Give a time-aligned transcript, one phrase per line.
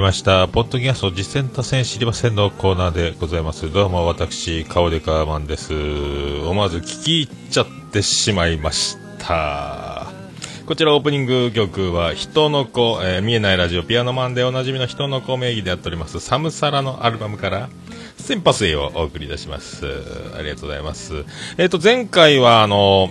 [0.00, 0.48] りました。
[0.48, 3.70] ポッドキャスト実践多戦知りませんのコーナーでございます。
[3.70, 5.74] どうも私、顔でかーマンです。
[5.74, 10.06] 思わず聞き入っちゃってしまいました。
[10.64, 17.68] こちらオープニング曲は人の子、えー見えないラジオピアノマンでおなじみの人の子名義でやっておりますサムサラのアルバムから
[18.16, 19.84] センパスへをお送りいたします。
[20.38, 21.26] ありがとうございます。
[21.58, 23.10] えっ、と、前回はあの、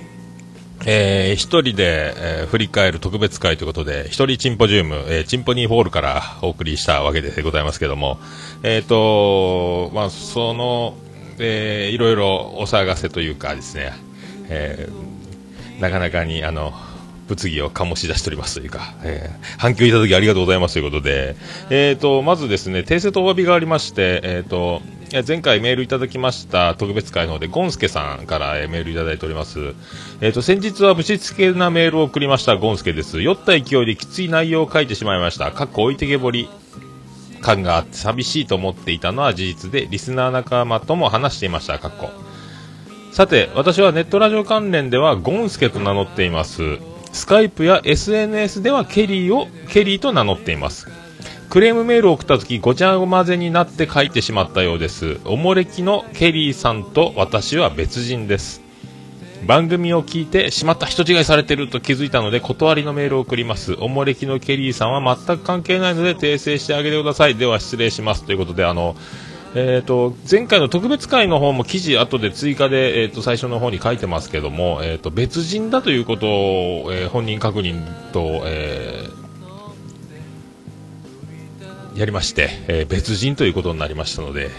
[0.85, 8.19] えー一人で、えー振り返る特別会ということで、一人チンポジウム、えーチンポニーホールからお送りしたわけでございますけども、
[8.63, 10.95] えっ、と、まあ、その、
[11.37, 13.93] えーいろいろお騒がせというかですね、
[14.49, 16.73] えーなかなかに、あの、
[17.29, 21.35] 物議を醸し出しておりますというか、えー反響いただきありがとうございますということで、
[21.69, 24.81] えっ、と、まずですね、訂正とお詫びがありまして、えっ、と、
[25.27, 29.73] 前回メールいただきました特別会の方で、ゴンスケさんから、メールいただいております。
[30.21, 33.21] えっ、と、先日はぶしつけなメールを送りましたゴンスケです。
[33.21, 35.51] 酔った勢いできつい内容を書いてしまいました。
[35.51, 36.49] かっこ置いてけぼり。
[37.41, 41.79] 感があって寂しいと思っていたのは事実で、リスナー仲間とも話していました。
[41.79, 42.11] かっこ。
[43.11, 46.77] さて、私はネットラジオ関連ではゴンスケと名乗っています。
[47.11, 50.87] スカイプや SNS ではケリーをケリーと名乗っています。
[51.49, 55.19] クレームメールを送った時ごちゃ混ぜになって書いてしまったようです。
[55.25, 58.61] おもれきのケリーさんと私は別人です。
[59.47, 63.73] 番組を聞いてしまった人違いされてると気づいたので断りのメールを送ります。
[63.79, 67.33] おもれきのケリーさんは全く関係ないので訂正してあげてください。
[67.33, 68.25] では失礼します。
[68.25, 68.95] ということで、あの、
[69.55, 79.28] えー、と前回の特別会の方も記事後で追加で、えー、と最初の方に書いてますけども、えー、と別人だということを、えー本人確認と、えー
[81.95, 84.49] やりまして、えー別人ということになりましたので、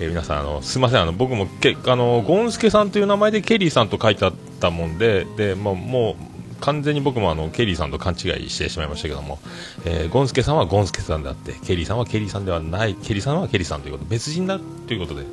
[0.00, 9.38] えー皆さんあのすいませんあの僕もけあのゴンスケさんという名前でケリーさんと書いてあったもんでで、まあ、もう完全に僕もあのケリーさんと勘違いしてしまいましたけども、
[9.84, 15.24] えーゴンスケさんはゴンスケさんであってケリーさんはケリーさんではないケリーさんはケリーさんということ別人だということで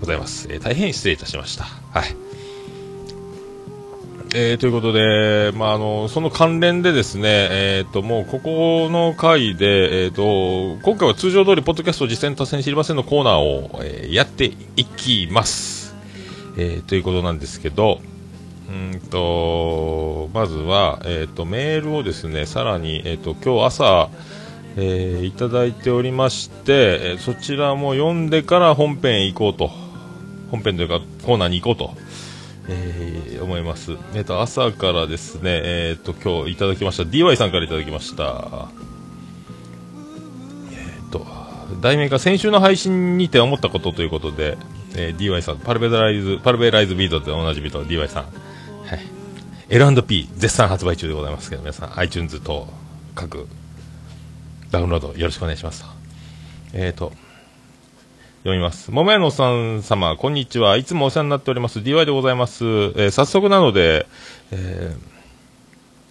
[0.00, 1.64] ございます、えー大変失礼いたしました。
[1.64, 2.41] はい。
[4.34, 15.94] えーということで、まあ、あのその関連でですね、えー、ともうここの回で、えー、と今回は通常通り、ポッドキャスト実践達成知りませんのコーナーを、えーやっていきます、
[16.56, 18.00] えーということなんですけど、
[18.70, 24.08] うんとまずは、えー、とメールをですねさらに、えー、と今日朝、
[24.76, 29.70] えーいただいておりまして、えそちらも読んでから本編行こうと
[30.50, 32.01] 本編というかコーナーに行こうと。
[32.68, 33.96] えー思います。
[34.14, 38.68] えっ、と、朝からですね、えっ、と、今日いただきました、DY さんからいただきました。
[40.70, 41.26] えっ、と、
[41.80, 44.56] 題名が先週の配信にて思ったことということで、
[44.94, 48.28] えー DY さん、パルベライズ、パルベライズビートでおなじみと DY さん、は
[48.96, 49.00] い。
[49.68, 52.68] L&P 絶賛発売中でございますけど、皆さん、iTunes 等
[53.14, 53.48] 各
[54.70, 55.88] ダウンロードよろしくお願いしますと。
[56.74, 57.12] えっ、と、
[58.42, 58.90] 読みます。
[58.90, 60.76] 桃屋のおっさん様、こんにちは。
[60.76, 61.78] いつもお世話になっております。
[61.78, 62.64] DY でございます。
[62.64, 64.06] えー早速なので、
[64.50, 65.12] えー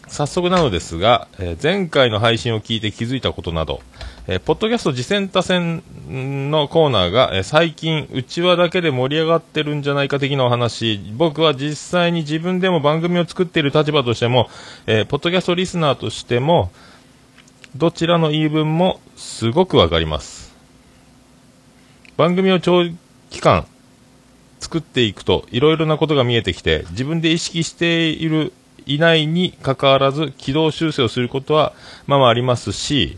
[0.08, 3.82] 早速なのですが、えー前回の配信を聞いて気づいたことなど、
[4.28, 14.48] えーポッドキャスト次戦多戦のコーナーが、えー最近、うちわだけで盛り上がってるんじゃないか的なお話、僕は実際に自分でも番組を作っている立場としても、
[14.88, 16.72] えーポッドキャストリスナーとしても、
[17.76, 20.41] どちらの言い分もすごくわかります。
[22.18, 22.84] 番組を長
[23.30, 23.66] 期間
[24.60, 28.54] 作っていくといろいろなことが見えてきて自分で意識している
[28.86, 31.74] いないにかかわらず軌道修正をすることは
[32.08, 33.18] まあまあありますし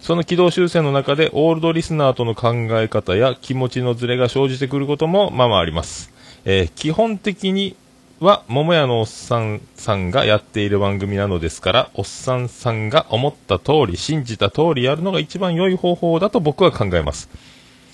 [0.00, 6.10] その軌道修正の中でオールドリスナーとの考え方や気持ちのズレが生じてくることもまあまああります、
[6.44, 7.76] えー基本的に
[8.20, 17.30] は桃屋のおっさんさんがやっている番組なのですからおっさんさんが思った通り信じた通りやるのが一番良い方法だと僕は考えます。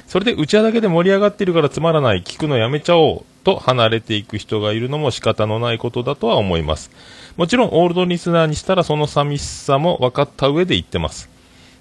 [0.06, 6.91] それでうちわだけで盛り上がっているからつまらない、聞くのやめちゃおうと離れていく人がいるのも仕方のないことだとは思います。
[7.37, 11.29] もちろんオールドリスナーにしたらその寂しさも分かった上で言ってます。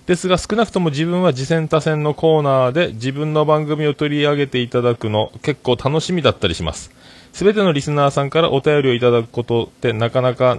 [0.06, 6.92] ですが少なくとも自分は次戦他戦のコーナーで自分の番組を取り上げていただくの結構楽しみだったりします。
[7.34, 10.58] すべてのリスナーさんからお便りをいただくことってなかなか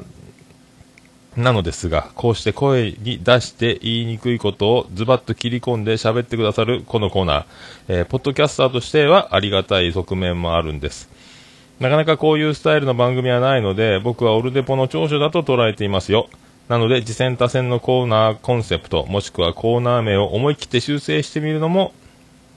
[1.36, 7.44] なのですが、こうして声に出して言いにくいことをズバッと切り込んで喋ってくださるこのコーナー、
[7.88, 11.10] えー、ポッドキャスターとしてはありがたい側面もあるんです。
[11.78, 16.30] なかなかこういうスタイルの番組はないので、僕はオルデポの長所だと捉えていますよ。
[16.68, 21.92] なので、次戦多戦のコーナーコンセプト、もしくはコーナー名を思い切って修正してみるのも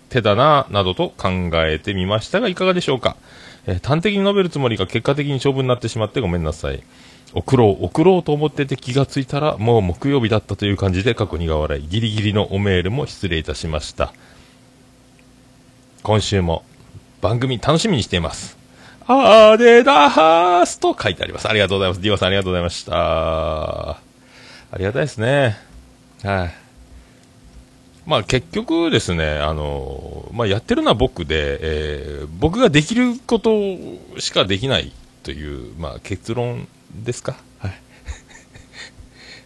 [0.08, 3.18] 手だな、などと考えてみましたが、いかがでしょうか？
[3.68, 6.82] えー、端的に述べるつもりが結果的に勝負になってしまってごめんなさい。
[7.34, 14.14] 送ろう、送ろうと思ってて気がついたら、もう木曜日だったという感じで過去苦笑い、ギリギリのおメールも失礼いたしました。
[16.02, 16.64] 今週も
[17.22, 18.58] 番組楽しみにしています。
[19.06, 21.50] あーでだーすと書いてあります。
[21.50, 22.02] ありがとうございます。
[22.02, 23.90] ディオさんありがとうございました。
[23.92, 23.98] あ
[24.78, 25.58] りがたいですね。
[26.24, 26.54] はい。
[28.06, 33.52] まあ結局ですね、あの、まあやってるのは僕で、えー、僕ができること
[34.20, 34.92] しかできない
[35.24, 37.38] という、まあ結論ですか？
[37.60, 37.82] はい。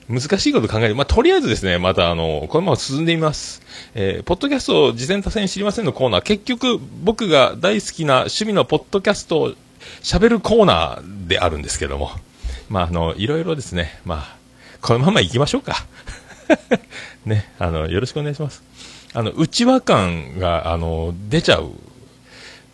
[0.21, 0.95] 難しいこと考える。
[0.95, 3.61] まあ、とりあえずですね、またあの、このまま進んでみます。
[3.95, 9.53] えー、ポッドキャスト事前多戦知りませんのコーナー、結局僕が大好きな趣味のポッドキャストを
[10.01, 12.11] 喋るコーナーであるんですけども、
[12.69, 14.37] まあ、あの、いろいろですね、まあ、
[14.81, 15.85] このまま行きましょうか。
[17.25, 18.61] ね、あの、よろしくお願いします。
[19.13, 21.71] あの、内輪感が、あの、出ちゃう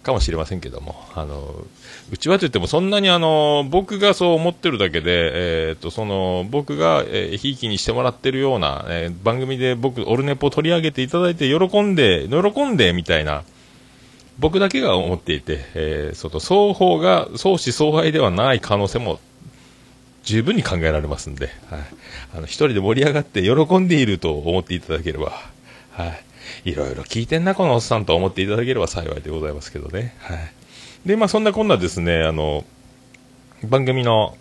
[0.04, 1.54] かもしれませんけども、あの、
[2.12, 13.44] うちはといってもそんなにあの、僕がそう思ってるだけで、えっ、と、その、僕が、ひいきにしてもらってるような、えー、番組で僕、オルネポを取り上げていただいて喜んで、喜んで、みたいな、
[14.40, 19.20] 僕だけが思っていて、えー、その、双方が相思相愛ではない可能性も
[20.24, 21.82] 十分に考えられますんで、はい。
[22.36, 25.34] あの、一人で盛り上がって喜んでいると思っていただければ、
[25.92, 26.08] は
[26.64, 26.72] い。
[26.72, 30.16] いろいろ聞いてんな、このおっさんと思っていただければ幸いでございますけどね。
[30.20, 30.59] はい。
[31.06, 32.64] で、まあそんなこんなですね、あの、
[33.64, 34.38] 番組の、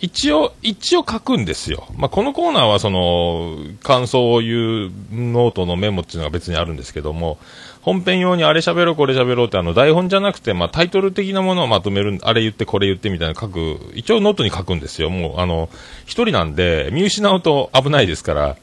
[0.00, 1.86] 一応、一応書くんですよ。
[1.96, 7.38] まあ、このコーナーはその、感想を言うノートのメモっていうのが別にあるんですけども、
[7.82, 15.10] 本編用にあれ喋ろう、これ喋ろうってあの、台本じゃなくて、まあ、タイトル的なものをまとめる、あれ言って、これ言ってみたいな書く、一応ノートに書くんですよ。
[15.10, 15.68] もう、あの、
[16.06, 18.56] 一人なんで、見失うと危ないですから、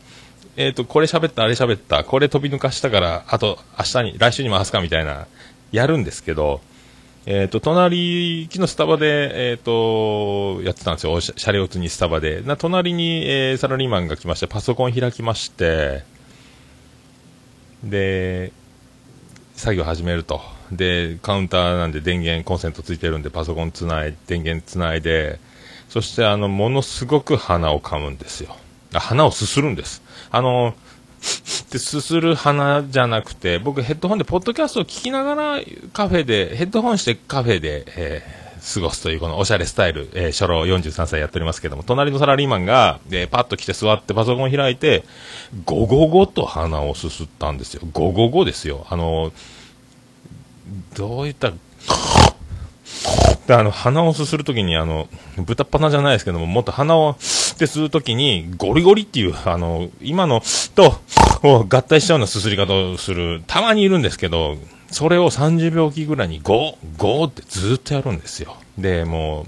[0.55, 5.27] えっ、ー、と、これ喋った、あれ喋った、これ飛び抜かしたから、あと、明日に、来週に回すかみたいな、
[5.71, 6.61] やるんですけど、
[7.29, 11.19] えっ、ー、と、隣、昨日スタバで、えっ、ー、と、やってたんですよ。
[11.19, 12.41] シャレオツにスタバで。
[12.41, 16.05] な、隣に、えー、サラリーマンが来まして、パソコン開きまして、
[17.83, 18.53] で、
[19.57, 20.39] 作業始めると。
[20.71, 25.37] で、カウンターなんで電源、コンセントついてるんで、パソコンつない、電源つないで、
[25.89, 28.55] そして、あの、ものすごく鼻を噛むんですよ。
[28.93, 30.01] あ、鼻をすするんです。
[30.31, 30.75] あの、
[31.71, 35.61] で、すする花じゃなくて、僕ヘッドホンでポッドキャストを聞きながら
[35.93, 45.03] カフェで、ヘッドホンしてカフェで、えー、過ごすというこのおしゃれスタイル、えー、初老43歳やっておりますけども、隣のサラリーマンが、えー、パッと来て座ってパソコンを開いて、
[45.65, 47.81] ゴゴゴと鼻をすすったんですよ。
[47.91, 48.85] ゴゴゴですよ。
[48.89, 49.31] あの、
[50.95, 51.53] どういったら、
[53.47, 60.41] で、あの、鼻をすするときに、あの、豚っ鼻じゃないですけども、もっと鼻を、ってするときに、ゴリゴリっていう、あの、今の
[60.75, 60.99] と、
[61.41, 64.57] 合体したようなすすり方をする、たまにいるんですけど、
[64.91, 68.55] それを30秒おきぐらいにゴー、ゴーってずっとやるんですよ。
[68.77, 69.45] で、もう、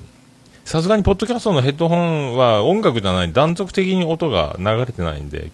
[0.70, 5.52] さすがにポッドキャストのヘッドホンは音楽じゃない、断続的に音が流れてないんで、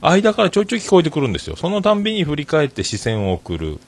[0.00, 1.56] 間からちょいちょい聞こえてくるんですよ。
[1.56, 3.78] そのたんびに振り返って視線を送る。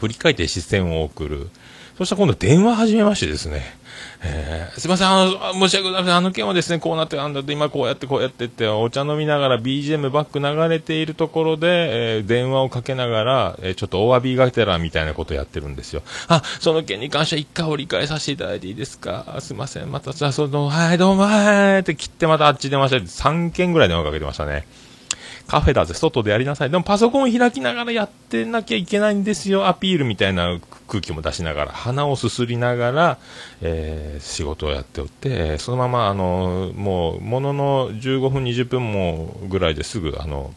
[0.00, 1.48] 振り返って視線を送る。
[1.96, 3.62] そしたら今度電話始めましてですね、
[4.24, 16.02] えー、すいません、あの、申し訳ございません、あの件はですね、こうなって、あんだって、今こうやってこうやってって、お茶飲みながら BGM バック流れているところで、えー、電話をかけながら、えー、ちょっとお詫びがてらみたいなことやってるんですよ。
[16.26, 19.36] あ、その件に関しては一回折り返させていただいていいですか？
[19.38, 22.96] すいません、また、じゃあ、その、はい、どうも、はい、って切ってまたあっち出ました。
[22.96, 24.66] 3件ぐらい電話かけてましたね。
[25.46, 26.70] カフェだぜ、外でやりなさい。
[26.70, 30.58] でもパソコン開きながらやってなきゃいけないんですよ、アピールみたいな
[30.88, 33.18] 空気も出しながら、鼻をすすりながら、
[33.60, 40.54] えー、仕事をやっておって、そのまま、あの、もう、ものの15分、20分もぐらいですぐ、あの、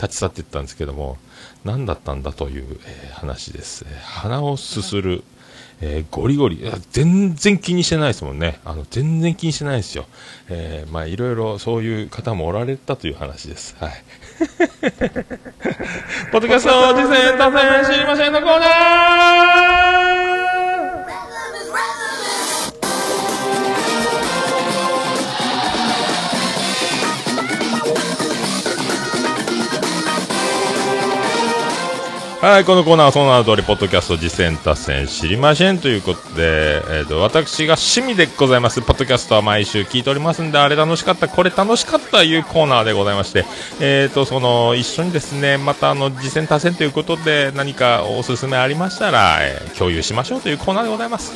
[0.00, 1.18] 立ち去っていったんですけども、
[1.64, 3.84] 何だったんだという、えー、話です。
[4.04, 5.24] 鼻をすする。
[5.80, 8.60] えー、ゴリゴリ、全然気にしてないですもんね。
[8.64, 10.06] あの、全然気にしてないですよ。
[10.48, 13.76] えー、まあ、いろいろそういう方もおられたという話です。
[13.78, 13.92] はい。
[16.32, 20.27] ポッドキャスト、実践、達成、知りませんのコーナー
[32.40, 43.44] はい、このコーナーはその名の通り、ポッドキャスト実践達成知りませんということで、えっ、と、私が趣味でございます、ポッドキャストは毎週聞いておりますんで、あれ楽しかった、これ楽しかったいうコーナーでございまして、
[43.80, 51.32] えっ、と、その、一緒にですね、またあの、実践達成ということで、何かおすすめありましたら、えー共有しましょうというコーナーでございます。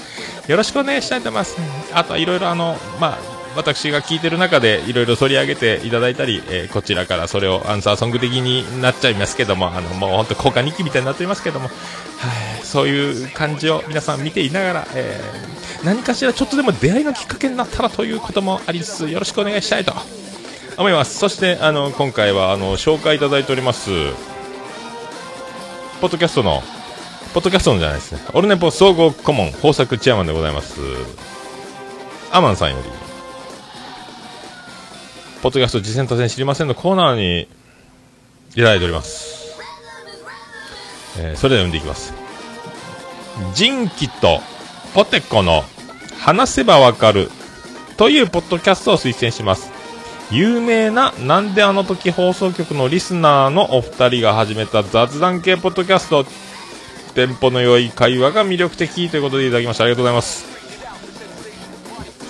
[0.48, 1.56] よろしくお願いしたいと思います。
[1.92, 11.72] あとはいろいろあの、まあ、私が聞いてる中でいろいろ取り上げていただいたり、えーこちらからそれをアンサーソング的になっちゃいますけども、あの、もう本当交換日記みたいになっていますけども、は
[12.60, 19.92] い、そういう感じを皆さん見ていながら、えー何かしらちょっとでも出会いのきっかけになったらということもありつつ、よろしくお願いしたいと
[20.78, 21.18] 思います。
[21.18, 23.90] そして、あの、今回は、あの、紹介いただいております、
[26.00, 26.62] ポッドキャストの、
[27.34, 30.80] ポッドキャストのじゃないですね、オルネポ総合顧問豊作チアマンでございます、
[32.30, 33.01] アマンさんより、
[35.42, 37.48] ポッドキャスト実践達成知りませんのコーナーに
[38.54, 39.58] いただいております。
[41.18, 42.14] えーそれでは読んでいきます。
[43.54, 44.40] 人気と
[44.94, 45.64] ポテコの
[46.20, 47.28] 話せばわかる
[47.96, 49.72] というポッドキャストを推薦します。
[50.30, 56.24] 有名ななんであの時放送局のリスナーのお二人が始めた雑談系ポッドキャスト
[57.14, 60.51] テンポの良い会話が魅力的ということでいただきましたありがとうございます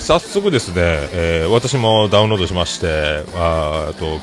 [0.03, 0.75] 早速ですね、
[1.13, 4.19] えー私もダウンロードしましてあと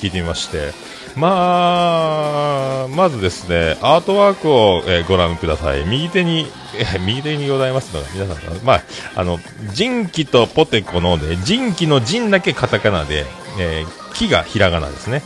[0.00, 0.72] 聞いてみまして。
[1.16, 5.84] まあまずですねアートワークを、えーご覧ください。
[5.86, 8.82] 右手に、えー右手にございますのが皆さんまあ
[9.14, 9.38] あの
[9.72, 13.24] 人気とポテコので人気の人だけカタカナで、
[13.58, 15.22] えー木がひらがなですね。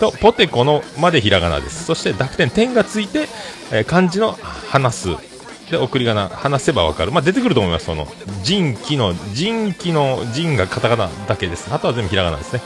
[0.00, 1.84] とポテコのまでひらがなです。
[1.84, 3.28] そして濁点点がついて、
[3.72, 4.32] えー漢字の
[4.68, 5.29] 話す。
[5.70, 7.12] で送り仮名話せばわかる。
[7.12, 8.06] まあ出てくると思いますその
[8.42, 11.72] 人気の人気の人がカタカナだけです。
[11.72, 12.62] あとは全部ひらがなですね。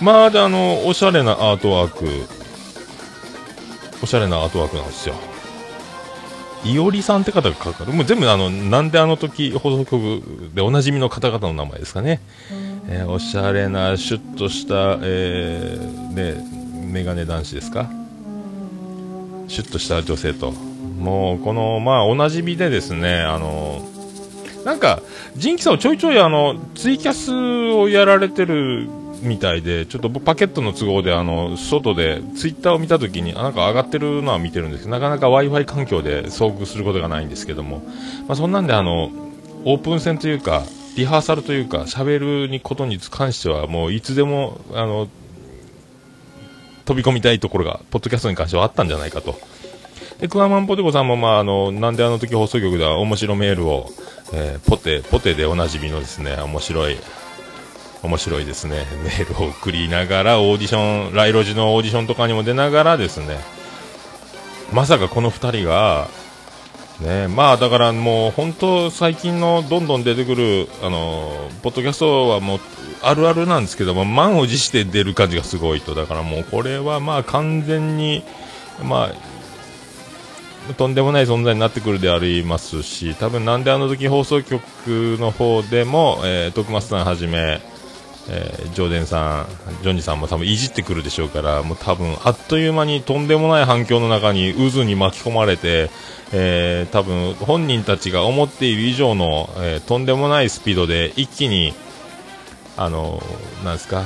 [0.00, 2.06] まあであのおしゃれなアートワーク。
[4.02, 5.14] おしゃれなアートワークなんですよ。
[6.64, 7.92] いおりさんって方が書かれる。
[7.92, 10.22] もう全部あのなんであの時放送局
[10.54, 12.20] でおなじみの方々の名前ですかね、
[12.88, 17.88] えーおしゃれなシュッとした、えーねメガネ男子ですか。
[19.48, 20.52] シュッとした女性と
[21.02, 23.82] もうこのまあおなじみでですねあの
[24.64, 25.02] なんか
[25.36, 28.88] ジンキさんをちょいちょいあのツイキャスをやられてる
[29.22, 37.78] みたいでちょっとパケットの都合であの外でツイッターを見たときになんか上がってるのは見てるんですけどなかなか w i f i 環境で遭遇することがないんですけども、
[38.28, 39.10] まあ、そんなんであの
[39.64, 40.64] オープン戦というか
[40.96, 45.08] リハーサルというか喋るにことに関してはもういつでもあの
[46.84, 49.36] 飛び込みたいところがポッドキャストに関してはあったんじゃないかと。
[50.22, 53.90] で、クワマンポテコさんも、まあ、あの、なんであの時放送局では面白メールを、
[54.32, 56.96] えーポテ、ポテでおなじみのですね、面白い、
[58.04, 63.36] 面白いですね、メールを送りながら、オーディション、ライロジのオーディションとかにも出ながらですね、
[64.72, 66.06] まさかこの二人が、
[67.00, 72.60] ね、まあだからもう本当最近のどんどん出てくるあのポッドキャストはもう
[73.02, 75.96] あるあるなんですけども満を持して出る感じがすごいと。
[75.96, 78.22] だからもうこれはまあ完全に
[78.84, 79.31] まあ
[80.76, 84.60] とんでもない存在になってくるでありますし多分なんであの時放送局
[85.18, 87.60] の方でも、えー徳松さんはじめ
[88.28, 89.46] えー、ジョーデンさん、
[89.82, 95.90] ジョニーさんも多分いじってくるでしょうから、もう多分あっという間にとんでもない反響の中に渦に巻き込まれて、
[96.32, 101.74] えー多分本人たちが思っている以上の、えーとんでもないスピードで一気に、
[102.76, 103.20] あの
[103.64, 104.04] なんですか、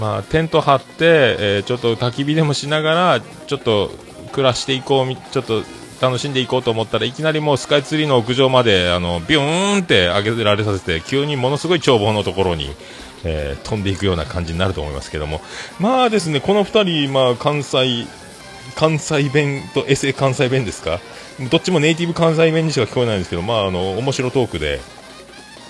[0.00, 3.90] まあ、テント張って、えーちょっと焚き火でもしながら、ちょっと
[4.26, 5.62] 暮らしていこう、ちょっと
[6.00, 12.70] 楽しんでいこうと思ったらいきなりもうスカイツリーの屋上まであのビューンって上げられさせて急にものすごい眺望のところに、
[13.24, 15.40] えー飛んでいくような感じになると思いますけども。
[15.80, 18.06] まあですねこの2人、まあ、関西
[18.74, 21.00] 関西弁とエセ関西弁ですか？
[21.50, 24.80] どっちもネイティブ関西弁にしか聞こえないんですけどまああの面白トークで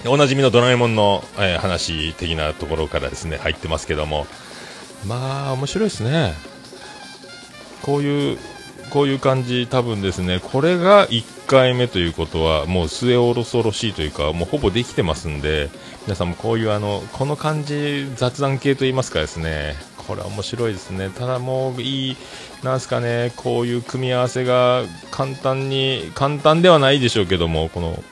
[0.07, 4.27] おなじみのドラえもんの、えー話的なところからですね入ってますけども。
[5.07, 6.35] まあ面白いですね。
[7.87, 8.39] こういう
[8.91, 10.41] こういう感じ多分ですね。
[10.41, 15.71] これが1回目ということはもう末恐ろしいというかもうほぼできてますんで
[16.07, 19.75] 皆さんもこういうあのこの感じ雑談系といいますかですね。
[20.07, 21.11] これは面白いですね。
[21.11, 22.17] ただもういい
[22.63, 28.03] なんすかねこういう組み合わせが簡単に簡単ではないでしょうけどもこの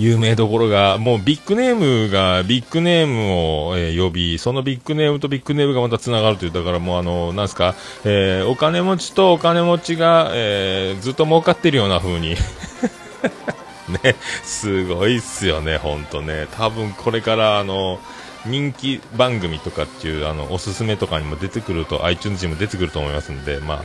[0.00, 12.36] 有名どころが、もうビッグネームがビッグネームを、えー呼び、そのビッグネームとビッグネームがまた繋がるという、だからもうあの、なんすか、えーお金持ちとお金持ちが、えーずっと儲かってるような風に。
[14.02, 14.14] ね、
[14.44, 16.46] すごいっすよね、ほんとね。
[16.56, 18.00] 多分これからあの、
[18.46, 23.84] 人気番組とかっていうあのおすすめとかにも出てくると iTunes にも出てくると思いますんでまあ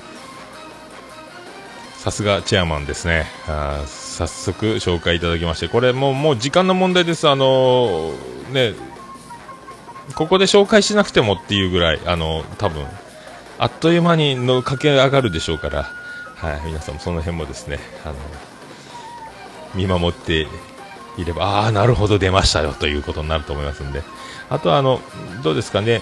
[1.98, 3.84] さすがチェアマンですねあ
[4.16, 7.28] 早速紹介いただきましてこれもうもう時間の問題です。
[7.28, 8.14] あの
[8.52, 8.74] ね
[10.16, 12.86] ここで紹介しなくてもっていうぐらいあの多分
[13.58, 15.84] あっという間にの駆け上がるでしょうから
[16.36, 18.16] はい皆さんもその辺もですねあの
[19.76, 20.48] 見守って
[21.18, 24.04] いれば、ああ、なるほど、出ましたよということになると思いますんで、
[24.50, 25.02] あとはあの、
[25.44, 26.02] どうですかね、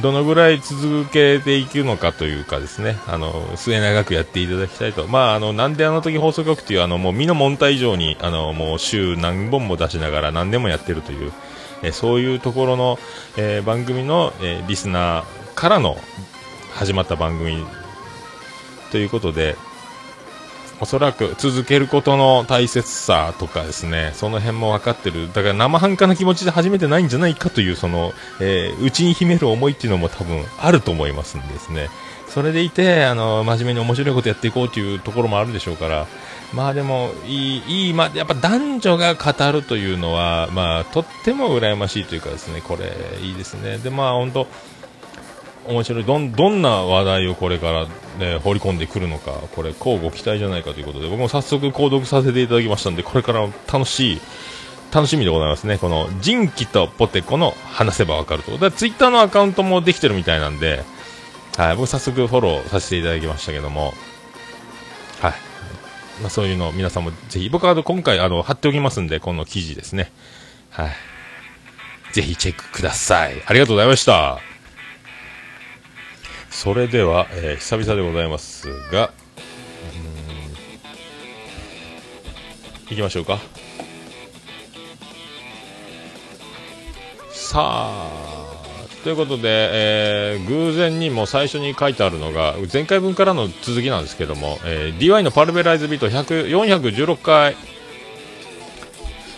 [0.00, 5.06] どのぐらい続けていくのかというかですね、あの、末永くやっていただきたいと。
[5.06, 11.32] まあ、あの、なんであの時放送局っていう、あの、もう身の問題以上に、あの、もう週何本も出しながら何でもやってるという、
[11.82, 12.98] えそういうところの、
[13.36, 15.96] えー、番組の、えー、リスナーからの
[16.72, 17.66] 始まった番組
[18.92, 19.56] ということで、
[20.82, 25.32] おそらく続けることの大切さとかですね、その辺も分かってる。
[25.32, 31.88] だから生半可な気持ちで始めてないんじゃないかという、その、えー、内に秘める思いっていうのも多分あると思いますんですね。
[32.26, 36.08] それでいて、あの、真面目に面白いことやっていこうというところもあるでしょうから、
[36.52, 42.92] まあでも、いい、いい、まあ、やっぱ男女が語るというのは、まあ、とっても羨ましいというかですね、これ、
[43.24, 43.78] いいですね。
[43.78, 44.48] で、まあ、本当
[45.66, 46.04] 面白い。
[46.04, 47.86] どんどんな話題をこれから、
[48.18, 54.20] ね、放り込んでくるのかこれ交互期待じゃないかということで僕も早速購読させていただきましたのでこれから楽しい
[54.92, 55.78] 楽しみでございますね。
[55.78, 58.58] この人気とポテコの話せばわかると。
[58.58, 60.84] だツイッターのアカウントもできてるみたいなんで、
[61.56, 63.94] はい、僕早速フォローさせていただきましたけども。
[65.20, 65.32] はい。
[66.20, 70.12] まあ、そういうのを皆さんもぜひ僕は今回あの貼っておきますんでこの記事ですね。
[70.68, 70.92] はい。
[72.12, 73.42] ぜひチェックください。
[73.46, 74.51] ありがとうございました。
[76.52, 79.10] それでは、えー、久々でございますが、
[82.90, 83.38] いきましょうか。
[87.32, 88.52] さあ、
[89.02, 97.56] ということで、えー、偶然にも最初に書いてあるのが、前回分からの続きなんですけども、えー、DY のパルベライズビート416回、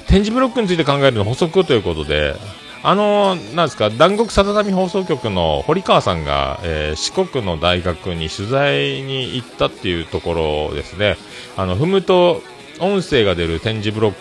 [0.09, 2.35] 展示ブロックについて考えるの補足ということで、
[2.87, 11.17] あのー、なんですか、南国さだ波放送局の堀川さんが、えー、四国の大学に取材に行ったっていうところですね。
[11.57, 12.43] あの、踏むと
[12.81, 14.13] 音声が出る展示ブロッ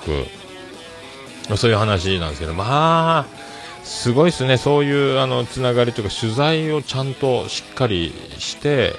[1.52, 4.56] ク、そういう話なんですけど、まあ、すごいですね。
[4.56, 8.94] そういう、あの、つながりというか、取材をちゃんとしっかりして、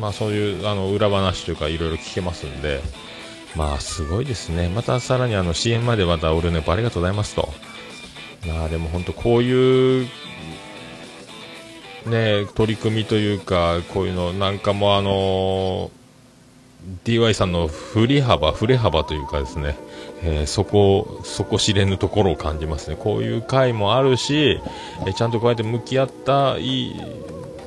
[0.00, 2.80] まあ、そういう、あの、裏話というか、いろいろ聞けますんで、
[3.56, 4.68] まあ、すごいですね。
[4.68, 7.52] またさらにあの、CM までまたオルネポありがとうございますと。
[8.46, 10.08] まあでも本当こういう
[12.06, 15.90] ね取り組みというかこういうのなんかもあの
[17.04, 19.76] DY さんの振り幅振れ幅というかですね、
[20.22, 22.96] えー、そこそこ知れぬところを感じますね。
[22.96, 24.60] こういう回もあるし、
[25.06, 27.00] えー、ちゃんとこうやって向き合ったいい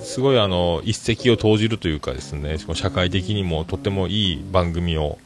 [0.02, 5.18] すごいあの一石を投じるというかですね社会的にもとってもいい番組を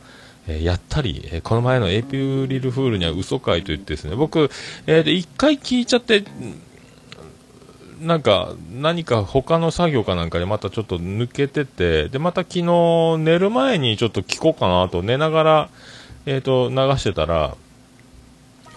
[0.47, 2.15] えやったり、えこの前のエイプ
[2.49, 4.49] リルフールには嘘会と言ってですね、僕、
[4.85, 6.23] えー、一回聞いちゃって、
[8.01, 15.69] なんか、何か他の作業かなんかでまたちょっと抜けてて、で、また昨日寝る前にちょっと聞こうかなと寝ながら、
[16.25, 17.55] えっ、ー、と、流してたら、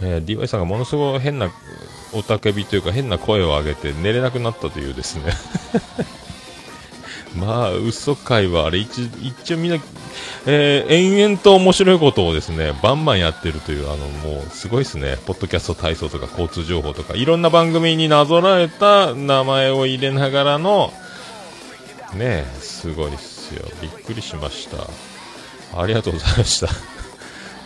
[0.03, 1.51] えー、DY さんがものすごい変な
[2.13, 5.33] おたけびというか変な声を上げて寝れなくなったというですね。
[7.37, 9.79] まあ、嘘会はあれ一、一応みんな、
[10.47, 15.17] えー、延々と面白いことをですね、バンバンやってるという、あの、もう、すごいですね。
[15.27, 20.93] ポッドキャスト体操とか交通情報とか、いろんな番組になぞらえた名前を入れながらの、
[22.15, 23.65] ねすごいっすよ。
[23.81, 25.81] びっくりしました。
[25.81, 26.69] ありがとうございました。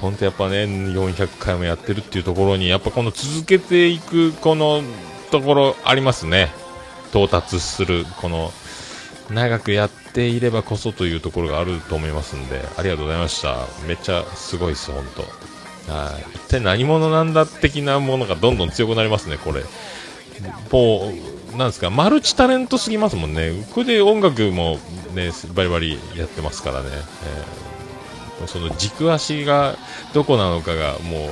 [0.00, 4.82] 本当やっぱね、400回もやってるっていうところに、やっぱこの続けていく、この
[5.30, 6.50] ところありますね。
[7.10, 8.52] 到達する、この、
[9.30, 13.66] 長くやっていればこそというところがあると思いますんで、ありがとうございました。
[13.86, 15.04] めっちゃすごいです、本
[15.86, 15.92] 当。
[15.92, 16.24] はい。
[16.36, 19.62] 一体何者なんだ的なものがどんどん強くなりますね、これ。
[20.70, 21.12] も
[21.52, 23.52] う、なんですか、マルチタレントすぎますもんね。
[23.72, 24.78] これで音楽も
[25.14, 26.88] ね、バリバリやってますからね。
[28.40, 29.76] えー、その軸足が
[30.12, 31.28] どこなのかがも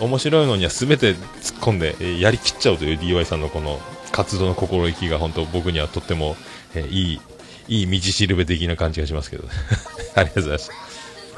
[0.00, 3.80] う、面白いのには全て突っ込んで、やりきっちゃうという DY さんのこの
[4.12, 6.36] 活動の心意気が本当僕にはとっても
[6.74, 7.20] えー、い
[7.68, 9.50] い、いい道しるべ的な感じがしますけど、ね、
[10.14, 10.70] ありがとうございます。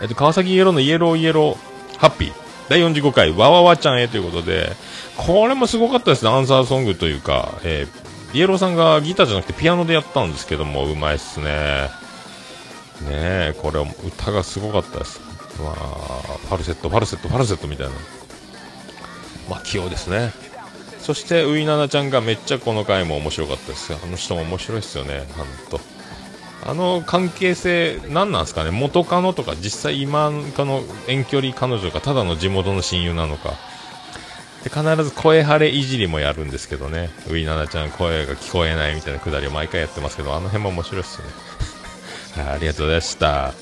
[0.02, 2.32] えっと、川崎イエローのイエローイエローハッピー。
[2.68, 4.72] 第45回、わわわちゃんへということで、
[5.16, 11.90] これもすごかったですね、アンサーソングというか、えー、イエローさんがギターじゃなくてピアノでやったんですけども、うまいっすね。
[13.02, 15.20] ねえ、これ、歌がすごかったです。
[15.58, 17.92] まあ、ファルセット、ファルセット、ファルセットみたいな。
[19.48, 20.32] まあ、器用ですね。
[21.10, 25.26] そしてういななちゃんがめっちゃこの回も面白かったですあの人も面白いですよね。
[25.36, 25.80] ほんと。
[26.64, 28.70] あの関係性何なんですかね。
[28.70, 33.54] 元カノとか実際今かの遠距離彼女がただの地元の親友なのか。
[34.62, 37.10] で必ず声晴れいじりもやるんですけどね。
[37.28, 41.32] ういななちゃん声が聞こえないみたいなくだりを毎回やってますけどあの辺も面白いっすよね。
[42.54, 43.52] ありがとうございました。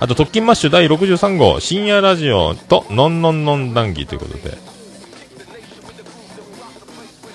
[0.00, 4.73] あと、特勤マッシュ第63号、深夜ラジオと、のんのんのん談義ということで。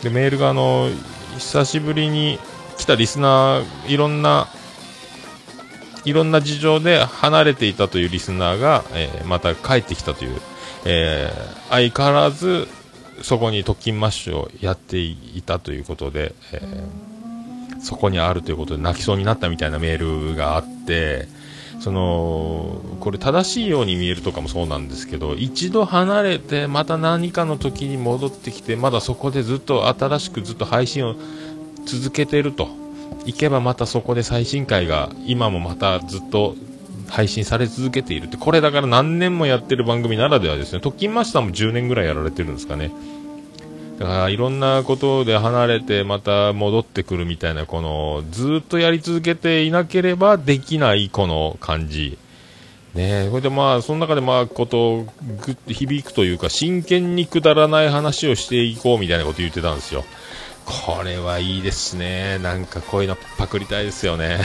[0.04, 0.90] で、メールがあの、
[1.38, 2.40] 久しぶりに
[2.78, 4.48] 来たリスナー、いろんな、
[6.06, 10.40] いろんな事情で離れていたというリスナーが、えー、また帰ってきたという、
[10.86, 12.68] えー、相変わらず、
[13.22, 21.28] そこに特勤マッシュをやっていたということで、えー、そこにあるということで泣きそうになったみたいなメールがあって、
[21.80, 31.15] そのこれ正しいように見えるとかもそうなんですけど一度離れてまた何かの時に戻ってきてまだそこでずっと新しくずっと配信を
[31.86, 32.80] 続けてると。
[33.26, 36.56] いけばまたそこで最新回が今もまたずっと
[37.10, 38.38] 配信され続けているって。
[38.38, 40.80] これだから何年もやってる番組ならではですね。
[40.80, 42.92] 特勤マスターも10年ぐらいやられてるんですかね。
[44.00, 52.18] だからいろんなことで離れてまた戻ってくるみたいなこのずっとやり続けていなければできないこの感じ。
[52.96, 55.06] ねこれでまあその中でまあこと
[55.66, 60.06] ぐ響くというか真剣にくだらない話をしていこうみたいなこと言ってたんですよ。
[60.66, 62.40] これはいいですね。
[62.40, 64.40] なんかこういうのパクりたいですよね。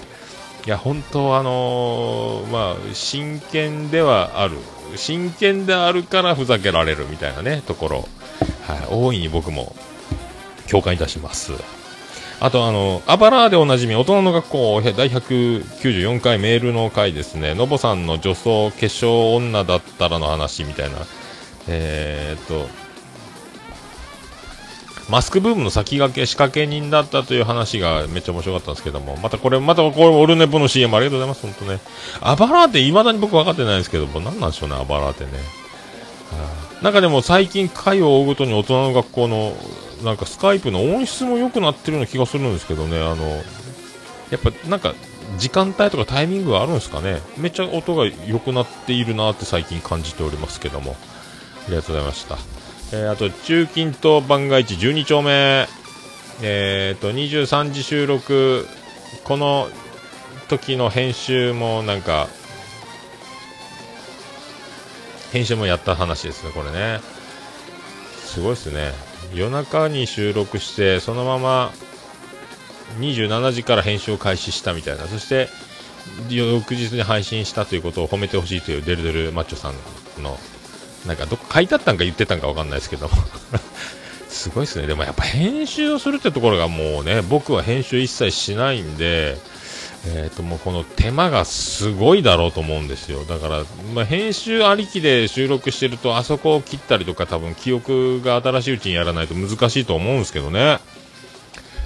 [0.66, 4.56] いや本当あのー、まあ真剣ではある。
[4.96, 8.08] 真剣であるからふざけられるみたいなねところ。
[8.66, 9.74] はい、大いに僕も
[10.68, 11.52] 共感いたします。
[12.38, 20.98] あと、あの、アバラーでおなじみ、大人の学校第194回メールの回ですね、のぼさんの女装化粧女だったらの話みたいな、
[21.66, 22.68] えー、っと、
[25.08, 31.80] マスクブームの先駆け、仕掛け人だったという話がめっちゃ面白かったんですけども、またこれ、またこれ、オルネポの CM ありがとうございます、本当ね。
[32.20, 35.30] アバラーって未だに僕分かってないんですけども、何なんでしょうね、アバラーってね。
[36.82, 39.52] なんかでも最近回を追うごとに大人の学校の
[40.04, 43.24] なんかスカイプの音質も良くなってるような気がするんですけどねあの
[44.30, 44.94] やっぱなんか
[45.38, 47.20] 時間帯とかタイミングがあるんですかね。
[47.36, 50.96] めっちゃ音が良くなっているなって最近感じておりますけども。
[51.66, 52.38] ありがとうございました、
[52.92, 55.66] えー、あと中近東番外地12丁目。
[56.42, 58.68] えー、と23時収録。
[59.24, 59.68] この
[60.48, 62.28] 時の編集もなんか
[65.32, 67.00] 編集もやった話ですね、これね。
[68.24, 68.92] すごいですね。
[69.34, 71.72] 夜中に収録して、そのまま
[72.98, 75.06] 27時から編集を開始したみたいな。
[75.06, 75.48] そして、
[76.30, 80.38] 翌日に配信したということを褒めてほしいというデルデルマッチョさんの、
[81.06, 83.14] なんかどっか書いてあったんか言ってたんかわかんないですけども
[84.28, 84.86] すごいですね。
[84.86, 89.36] でもやっぱ編集をするってところがもうね、僕は編集一切しないんで、
[90.08, 93.24] えーと、もうこの手間がすごいだろうと思うんですよ。
[93.24, 100.78] だから、まあ、編集ありきで収録してるとあそこを切ったりとか多分記憶が新しいうちにやらないと難しいと思うんですけどね。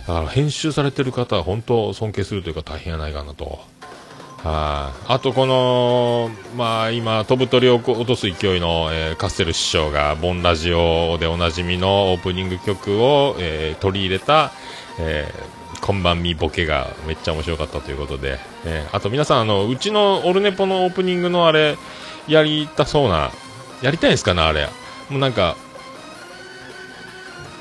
[0.07, 3.61] だから編集されてる方は本当尊敬するというか大変やないかなと。
[4.43, 14.53] はい、あとこの、まあ、今、飛ぶ鳥を落とす勢いの、えー、カステル師匠が、ボンラジオでおなじみのオープニング曲を、えー、取り入れた、
[14.99, 21.77] えーこんばんみボケがめっちゃ面白かったということで、えー、あと皆さんあのうちのオルネポのオープニングのあれ
[22.29, 23.31] やりたそうな
[23.83, 24.69] やりたいんですかねあれ。
[25.09, 25.57] もうなんか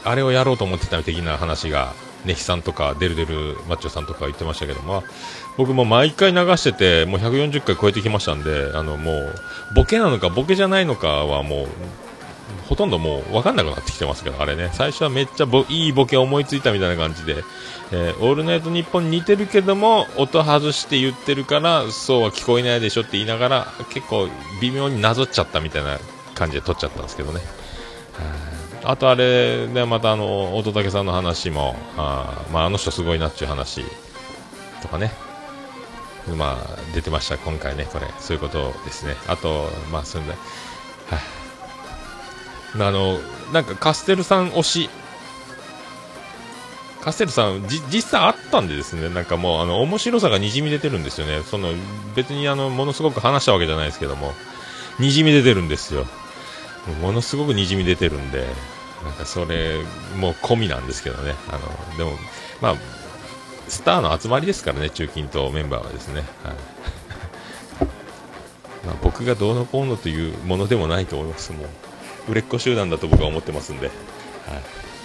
[0.03, 1.93] あれをやろうと思ってた的な話が
[2.25, 5.03] ネヒさんとかデルデルマッチョさんとか言ってましたけども。
[5.59, 9.35] 僕も毎回流しててもう140回超えてきましたんであのもう
[9.75, 11.67] ボケなのかボケじゃないのかはもう
[12.69, 17.43] ほとんどもう分かんなくなってきてますけど、あれね、最初はめっちゃぼいいボケ思いついたみたいな感じで、
[17.91, 24.29] えー、オールナイトニッポン似てるけども、音外して言ってるから、そうは聞こえないでしょって言いながら、結構
[24.61, 25.97] 微妙になぞっちゃったみたいな
[26.35, 27.41] 感じで撮っちゃったんですけどね。
[28.83, 33.83] あとあれね、またあの、乙武さんの話も、あまあ、あの人すごいなっていう話
[34.83, 35.11] とかね、
[36.35, 39.15] まあ、出てました、今回ね、これ、そういうことですね。
[39.27, 40.37] あと、まあ、そんで、は
[41.13, 41.38] あ。
[42.75, 43.19] あの、
[43.53, 44.89] なんかカステルさん推し、
[47.01, 51.41] カステルさんじ、実際あったんでですね、なんかもう、あの、面白さがにじみ出てるんですよね。
[51.43, 51.69] その、
[52.15, 54.33] 別にあの、ものすごく話したわけじゃないですけども、
[54.99, 56.05] にじみ出てるんですよ。
[57.01, 58.45] ものすごくにじみ出てるんで、
[59.03, 59.77] なんかそれ、
[60.17, 61.35] もう込みなんですけどね。
[61.47, 62.17] あの、でも、
[62.61, 62.75] まあ、
[63.69, 66.23] スターの集まりですからね、中近東メンバーはですね。
[66.43, 66.53] はい
[68.85, 71.51] まあ、僕がどうのこうのというものでもないと思います。
[71.51, 71.67] もう
[72.29, 73.91] 売れっ子集団だと僕は思ってますんで、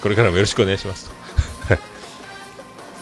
[0.03, 1.15] これからもよろしくお願いしますと。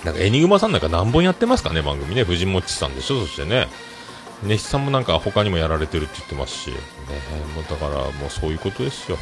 [0.07, 2.25] なんかエニグマさんなんか何本やってますかね、番組ね。
[2.25, 3.69] 藤もちさんでしょ、そしてね。
[4.43, 6.75] ネヒさんもなんか他にもやられてるって言ってますし、ね、
[7.55, 9.19] もうだからもうそういうことですよ。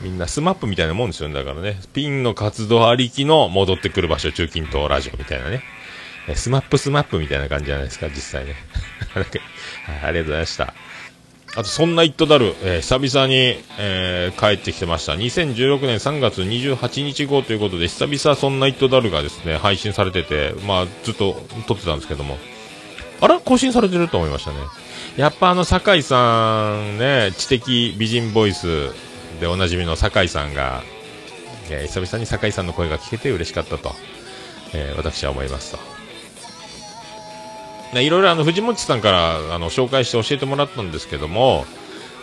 [0.00, 1.34] みんなスマップみたいなもんですよね。
[1.34, 5.62] だからね、ピンの活動ありきの戻ってくる場所、中近東ラジオみたいなね。
[6.34, 8.54] スマップスマップみたいな感じじゃないですか、実際ね。
[9.14, 9.24] はい、
[10.04, 10.74] ありがとうございました。
[11.56, 15.12] あと、そんなイットダル、えー、久々に、えー、帰ってきてました。
[15.12, 22.38] 2016年3月28日号ということで、久々そんなイットダルがですね、配信されてて、まあ、ずっと撮ってたんですけども、
[23.20, 23.38] あら？
[23.38, 24.56] 更新されてると思いましたね。
[25.16, 28.90] やっぱあの、酒井さんね、知的美人ボイス
[29.40, 30.82] でおなじみの酒井さんが、
[31.70, 33.92] えー、久々に酒井さんの声が聞けて嬉しかったと、
[34.72, 35.93] え、私は思いますと。
[37.92, 41.64] いろいろあの藤本さんからあの紹介して教えてもらったんですけども、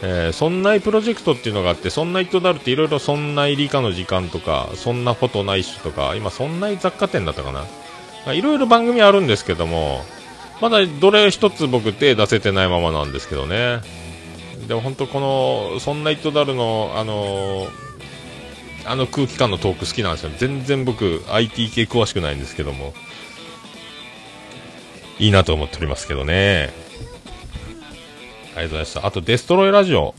[0.03, 8.33] えー、そんないプロジェクトっていうのがあって、そんないとなるっていろいろそんない理科の時間とか、そんなことないしとか、今そんない雑貨店だったかな。
[8.33, 10.03] いろいろ番組あるんですけども、
[10.59, 13.81] まだどれ一つ僕手出せてないままなんですけどね。
[14.67, 17.69] でも本当この、そんなイットダルの、あのー、
[18.85, 20.31] あの空気感のトーク好きなんですよ。
[20.37, 22.93] 全然僕 IT 系詳しくないんですけども。
[25.21, 26.73] いいなと思っておりますけどね。
[28.55, 29.05] ありがとうございました。
[29.05, 30.15] あと、デストロイラジオ。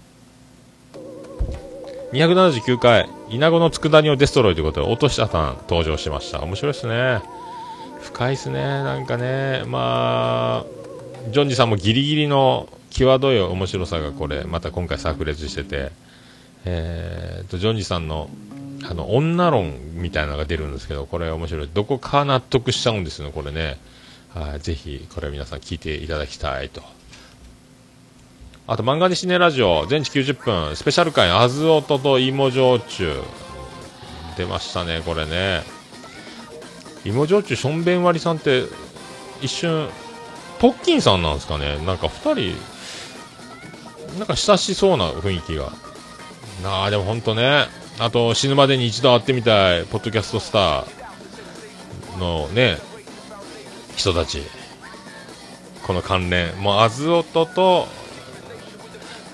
[2.13, 6.41] 279回、稲子の佃煮をデストロイということで、落としたさん登場しました。
[6.43, 7.21] 面白いですね。
[8.01, 8.63] 深いですね。
[8.63, 15.91] なんかね、まあ、ジョンジさんもギリギリの際どい面白さがこれ、また今回炸裂してて、
[16.65, 18.31] えーと、ジョンジさんの、
[18.89, 21.69] あの、女論みたいなのが出るんですけど、これ面白い。
[21.75, 23.79] どこか納得しちゃうんですよね、これね。
[24.35, 26.83] はい、ぜひ、これ皆さん聞いていただきたいと。
[28.67, 33.21] あと、漫画でシネラジオ、全治90分、スペシャル回、アズオトと芋焼酎。
[34.39, 35.63] 出ましたね、これね。
[37.05, 38.65] 芋焼酎、しょんべん割りさんって、
[39.43, 39.91] 一瞬、
[40.61, 41.77] ポッキンさんなんですかね。
[41.85, 42.57] なんか二人、
[44.19, 45.73] なんか親しそうな雰囲気が。
[46.63, 47.67] なあ、でも本当ね。
[47.99, 52.79] あと、死ぬまでに一度会ってみたい、ポッドキャストスターのね、
[53.97, 54.43] 人たち。
[55.83, 56.57] この関連。
[56.61, 57.87] もうアズオトと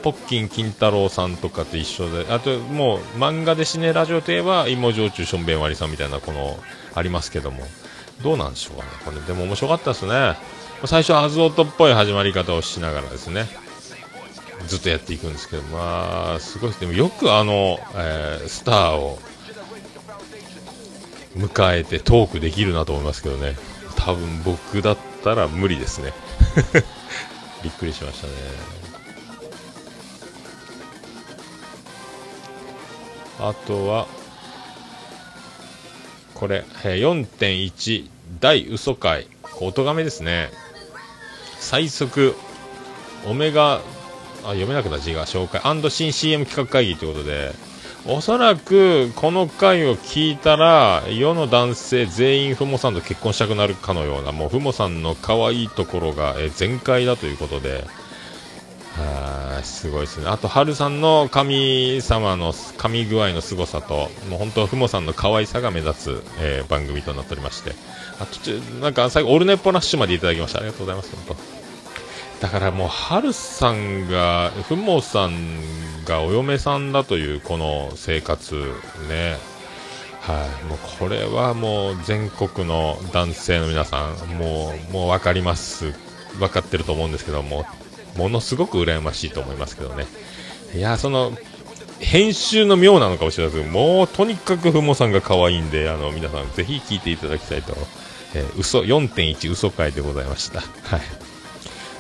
[0.02, 2.32] ポッキン金太郎さんとかと一緒で。
[2.32, 6.58] あともう漫画でシネラジオといえば芋焼酎しょんべん割りさんみたいなこの
[6.94, 7.66] ありますけども。
[8.22, 8.90] どうなんでしょうかね。
[9.04, 10.36] これでも面白かったですね。
[10.84, 13.46] 最初はアズオトっぽい始まり方をしながらですね。
[14.66, 15.62] ずっとやっていくんですけど。
[15.64, 19.18] まあすごいでもよくあの、えー、スターを
[21.36, 23.56] 迎えてトークできるなと思いますけどね。
[23.98, 26.12] 多分僕だったら無理ですね。
[27.62, 28.32] びっくりしましたね。
[33.40, 34.06] あとは
[36.34, 38.08] これ4.1
[38.40, 39.26] 大嘘会
[39.60, 40.50] おとがめですね。
[41.58, 42.36] 最速
[43.26, 43.80] オメガ
[44.44, 45.60] あ読めなくなった字が紹介。
[45.90, 47.67] 新 CM 企画会議ということで。
[48.06, 57.84] おそらくこの回を聞いたら世の男性全員ふもさんと結婚したくなるかのようなもうふもさんの可愛いところが全開だということで
[58.96, 60.28] はすごいですね。
[60.28, 67.74] あと春さんの神様の神具合の凄さともう本当ふもさんの可愛さが目立つ、えー、番組となっておりまして。
[68.20, 70.58] あ途中なんか最後オルネポラッシュまでいただきました。
[70.58, 71.57] ありがとうございます本当。
[72.40, 78.54] だからもう、春さんが、ふもさんがお嫁さんだというこの生活
[79.08, 79.36] ね。
[80.20, 85.92] はい、もうこれはもう全国の男性の皆さん、もう、もう分かります。
[86.38, 87.64] 分かってると思うんですけども、
[88.16, 90.06] ものすごく羨ましいと思いますけどね。
[90.74, 91.32] いや、その、
[91.98, 97.74] 編集の妙なのかもしれないですけど、もうとにかくふもさんが可愛いんで、あの、皆さんぜひ聞いていただきたいと、
[98.34, 100.60] えー、嘘、4.1嘘回でございました。
[100.60, 101.27] はい。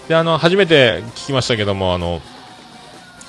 [0.08, 2.22] で、あの、初めて聞きましたけども、あの、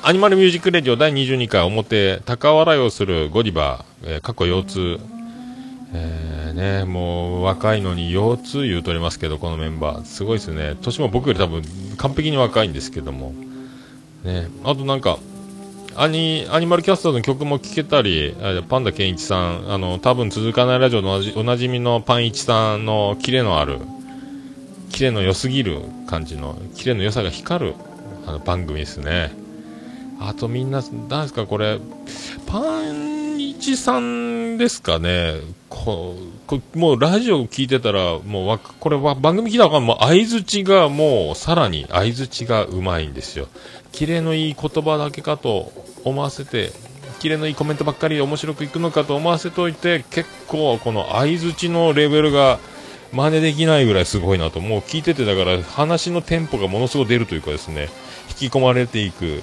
[0.01, 4.99] アニマルミュージックレディオ第22回表、高笑いをするゴディバー、えー、過去腰痛、
[5.93, 10.05] えー、ね、もう若いのに腰痛言うとりますけど、このメンバー。
[10.05, 10.77] すごいですね。
[10.81, 11.63] 年も僕より多分
[11.97, 13.33] 完璧に若いんですけども。
[14.23, 15.19] ね、あとなんか、
[15.97, 18.33] アニ、アニマルキャスターの曲も聴けたり、
[18.69, 23.79] パンダケンイチさん、あの、多分続かないラジオのおなじみのパンイチさんのキレのある、
[24.89, 27.75] キレの良すぎる感じの、キレの良さが光る
[28.25, 29.31] あの番組ですね。
[30.19, 31.79] あとみんな、なんですかこれ、
[32.45, 35.35] パンイチさんですかね。
[35.69, 36.15] こ
[36.47, 43.47] こもうラジオ聞いてたら、もうわ、これは番組聞いたらもう相づちがもうさらに相づちがうまいんですよ。
[43.91, 45.71] キレのいい言葉だけかと
[46.03, 46.71] 思わせて、
[47.19, 52.59] キレのいいコメントばっかり面白くいくのかと思わせといて結構この相づちのレベルが
[53.11, 54.59] 真似できないぐらいすごいなと。
[54.59, 57.89] もう聞いててだから話のテンポがものすごく出るというかですね。
[58.29, 59.41] 引き込まれていく。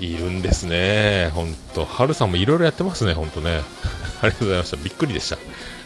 [0.00, 1.30] いるんですね。
[1.34, 1.84] 本当。
[1.84, 3.12] 春さんもいろいろやってますね。
[3.12, 3.60] 本当ね。
[4.22, 4.76] ありがとうございました。
[4.76, 5.38] びっくりでした。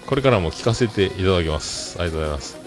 [0.07, 1.97] これからも聞かせていただきます。
[1.99, 2.59] ありがとうございます。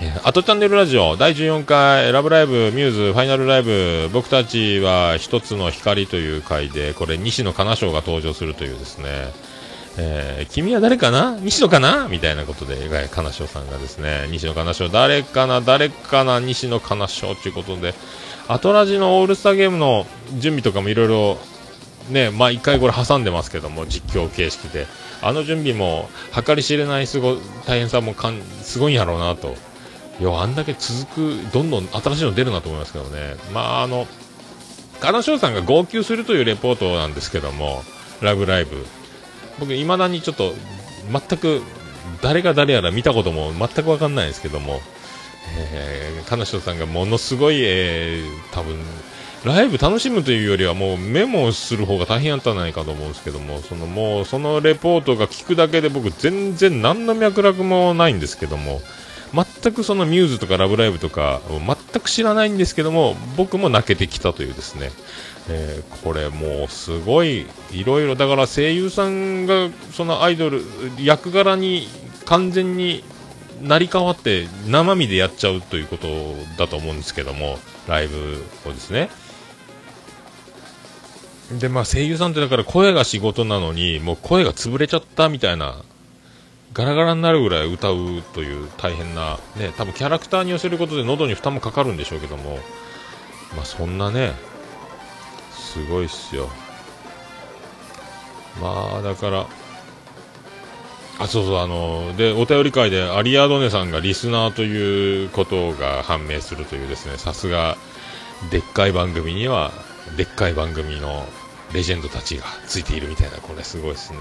[0.00, 1.16] えー、アトチャンネルラジオ。
[1.16, 3.12] 第14回ラブライブミューズ。
[3.12, 4.08] ファイナルライブ。
[4.12, 9.32] 僕たちは一つの光という回でこれ西野カナ賞が登場するというですね。
[9.98, 11.36] えー、君は誰かな？
[11.40, 12.08] 西野かな？
[12.08, 12.76] みたいなことで、
[13.10, 15.60] 金賞さんがですね、西野金賞、誰かな？
[15.60, 16.40] 誰かな？
[16.40, 17.94] 西野金賞ということで、
[18.48, 20.06] アトラジのオールスターゲームの
[20.38, 21.38] 準備とかもいろいろ、
[22.08, 24.86] ね、まあ一回これ挟んでますけども、実況形式で。
[25.22, 29.54] あの準備も、計り知れないすご、大変さもかん、すごいんやろうなと。
[30.18, 33.34] いや、あんだけ続く、どんどん新しいの出るなと思いますけどね。
[33.52, 34.06] まああの、
[35.00, 37.82] 金賞さんが号泣するというレポートなんですけども、
[38.22, 38.86] ラブライブ。
[39.60, 40.54] 僕、いまだにちょっと、
[41.12, 41.62] 全く、
[42.22, 44.80] 誰が誰やら見たことも全く分かんないですけども、
[45.56, 48.76] えー、金城さんがものすごい、えー、多分
[49.44, 58.80] ライブ楽しむというよりはもうメモする方が大変やったんじゃないかと思うんですけどもそのもうそのレポートが聞くだけで僕全然何の脈絡もないんですけども
[59.32, 64.90] 全くそのミューズとかラブライブとか全く知らないんですけども僕も泣けてきたというですね。
[65.52, 70.62] えー、これもうすごいいろいろだから声優さんがそのアイドル
[71.00, 71.88] 役柄に
[72.24, 73.02] 完全に
[73.60, 76.06] 成り代わって生身でやっちゃうということ
[76.56, 77.58] だと思うんですけども
[77.88, 79.10] ライブをですね。
[81.58, 85.82] でまあ声優さんってだから声が仕事なのにもう声が潰れちゃったみたいな
[86.72, 92.60] ガラガラになるぐらい歌うという大変なね多分キャラクターに寄せることで喉に負担もかかるんでしょうけども
[93.56, 94.34] まあそんなね
[95.72, 96.48] すごいっすよ。
[98.60, 99.46] まあだから
[101.20, 107.76] あそうそうあのでお便り会でアリアドネさんがリスナーということが判明するというですねさすが
[108.50, 109.70] でっかい番組には
[110.16, 111.24] でっかい番組の
[111.72, 114.18] レジェンドたちがついているみたいなこれすごいですね。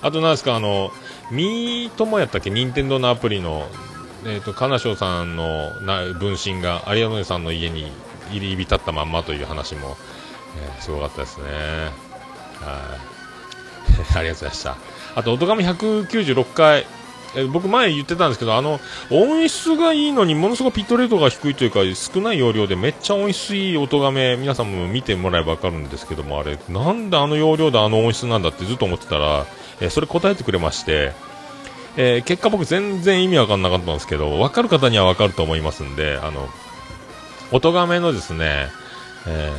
[0.00, 0.90] あとなんですかあの
[1.30, 2.50] ミートもやったっけ？
[2.50, 3.68] 任天堂のアプリの
[4.24, 7.92] えっ、ー、と金賞さんのな分身がアリアドネさんの家に
[8.30, 9.96] 入り浸ったまんまという話も
[10.58, 11.44] えー、すごかったですね。
[12.60, 13.12] はい。
[14.16, 14.76] ありがとうございました。
[15.14, 16.86] あと、音亀196回、
[17.34, 18.78] え僕前言ってたんですけど、あの、
[19.10, 29.46] 音質がいいのにものすごくピットレートが低いというか、少ない容量でめっちゃ音質いい音亀、皆さんも見てもらえばわかるんですけども、あれ、なんであの容量であの音質なんだってずっと思ってたら、
[29.80, 31.12] えそれ答えてくれまして、
[31.96, 36.48] えー、結果僕全然意味わかんなかったんですけど、わかる方にはわかると思いますんで、あの、
[37.50, 38.68] 音亀のですね、
[39.26, 39.52] え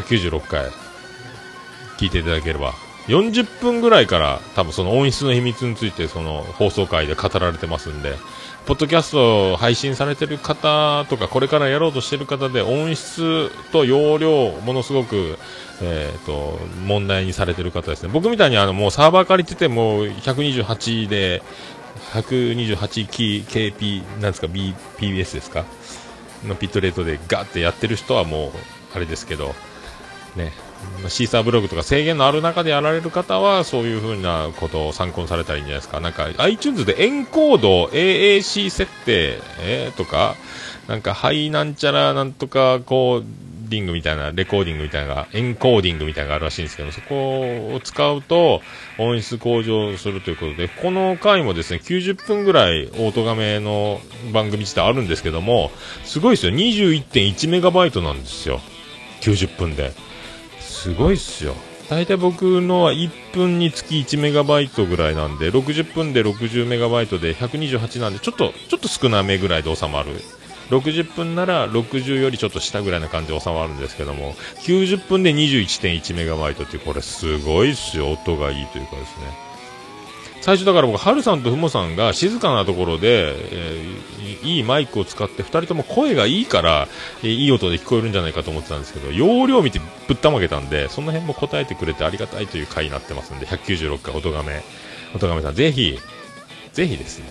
[0.00, 0.70] 196回
[1.98, 2.74] 聞いていただければ。
[3.08, 8.16] 40分ぐらいから多分その音質の秘密についてその放送回で語られてますんで。
[8.66, 15.38] ポッドキャストを配信されてる方とかこれからやろうとしてる方で音質と容量ものすごく、
[15.80, 18.08] えーと、問題にされてる方ですね。
[18.12, 21.44] 僕みたいにあのもうサーバー借りてても128で
[22.12, 25.64] 128KP なんですか BPS ですか？
[26.44, 28.50] のピットレートでガーッてやってる人はもう
[28.96, 29.54] あれですけど。
[30.36, 30.52] ね、
[31.08, 36.00] シーサーブログとか制限のある中でやられる方はそういう風なことを参考にされたらいいんじゃないですか。
[36.00, 40.36] なんか iTunes でエンコード AAC 設定、えー、とか、
[40.88, 43.24] なんかハイなんちゃらなんとかコー
[43.68, 48.62] ディングみたいな、レコーディングみたいな、エンコーディングみたいなのがあるらしいんですけど、そこを使うと
[48.98, 54.00] 音質向上するということで、この回もですね、90分ぐらいオートガメの
[54.32, 55.72] 番組自体あるんですけども、
[56.04, 56.52] すごいですよ。
[56.52, 58.60] 21.1メガバイトなんですよ。
[59.22, 59.92] 90分で。
[60.76, 61.54] すごいっすよ。
[61.88, 70.10] 大体僕のは1分につき1メガバイトぐらいなんで、60分で60メガバイトで128なんで、ちょっと、ちょっと少なめぐらいで収まる。
[70.70, 78.12] 60分なら60よりちょっと下ぐらいな感じで収まるんですけども、90分で21.1メガバイトってこれすごいっすよ。
[78.12, 79.45] 音がいいというかですね。
[80.46, 86.86] 最初だから僕、ハルさんとふもさんが静かなところで、えー、いいマイクを使って2人とも声がいいから、
[87.24, 94.62] えー、いい音で聞こえるんじゃないかと思ってたんですけど、容量見てぶったまげたんで、その辺も答えてくれてありがたいという回になってますんで、196回音がめ、
[95.16, 95.98] 音がめさん、ぜひ、
[96.72, 97.24] ぜひですね、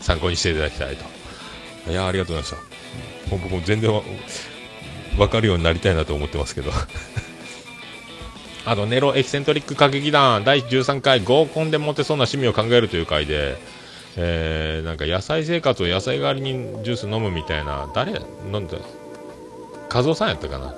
[0.00, 1.90] 参考にしていただきたいと。
[1.90, 2.64] いやありがとうございまし
[3.28, 3.30] た。
[3.36, 4.00] 僕も全然わ
[5.18, 6.70] 分かるようになりたいなと思ってますけど
[8.66, 13.56] あと、ネロエキセントリック歌劇団第13回合コンでモテそうな趣味を考えるという回で、
[14.16, 16.52] えー、なんか野菜生活を野菜代わりに
[16.84, 18.12] ジュース飲むみたいな、誰
[18.52, 18.78] 飲んで、
[19.92, 20.74] 和夫さんやったかな。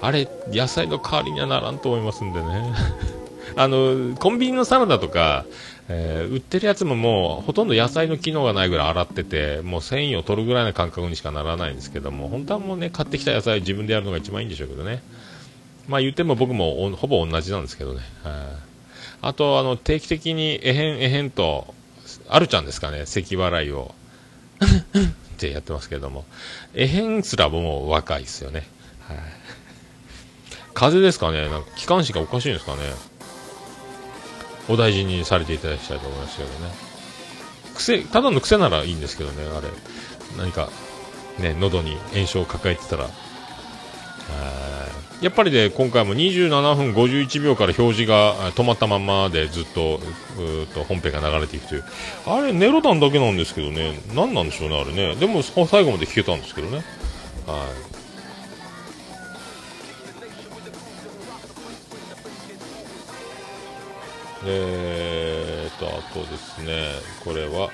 [0.00, 2.72] あれ、野菜の代わりにはならんと思いますんでね。
[3.56, 5.44] あの、コンビニのサラダとか、
[5.88, 15.00] えー、売ってるやつももうほとんど野菜の機能がないぐらい洗っててもう繊維を取るぐらいの感覚にしかならないんですけども本当はもうね買ってきた野菜自分でやるのが一番いいんでしょうけどね
[15.88, 18.00] まあ言っても僕もほぼ同じなんですけどね、
[19.22, 21.74] あとあの定期的にえへんえへんと
[22.28, 23.06] あるちゃんですかね。
[23.06, 23.94] 咳払いを。
[25.36, 26.24] ってやってますけども。
[26.74, 28.66] えへんすらもう若いですよね、
[29.00, 29.18] はい、
[30.72, 31.48] 風邪ですかね。
[31.50, 32.78] なんか気管支がおかしいんですかね。
[34.68, 36.54] お大事にされていただきたいと思いますけどね。
[37.74, 39.68] 癖ただの癖ならいいんですけどねあれ。
[40.38, 40.70] 何か
[41.38, 43.08] ね喉に炎症を抱えてたら。
[45.22, 49.98] やっぱりね今回も27分51秒から表示が止まったままでずっと
[50.74, 51.84] と本編が流れていくという。
[52.26, 53.98] あれネロダンだけなんですけどね。
[54.14, 55.14] 何なんでしょうねあれね。
[55.16, 56.76] でも最後まで聞けたんですけどね。
[56.76, 57.96] はい。
[64.48, 66.90] えーと、あとですね、
[67.24, 67.70] これは、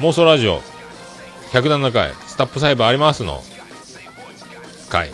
[0.00, 0.62] 妄想ラジオ、
[1.52, 3.42] 107回、スタップサイバーありますの。
[4.88, 5.12] 回。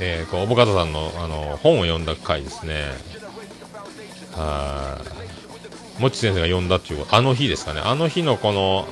[0.00, 2.84] えー、こう、おぼかたさんの、あの、本を読んだ回ですね。
[4.32, 4.98] は
[5.98, 6.02] い。
[6.02, 7.80] もち先生が読んだっていう、あの日ですかね。
[7.82, 8.86] あの日のこの、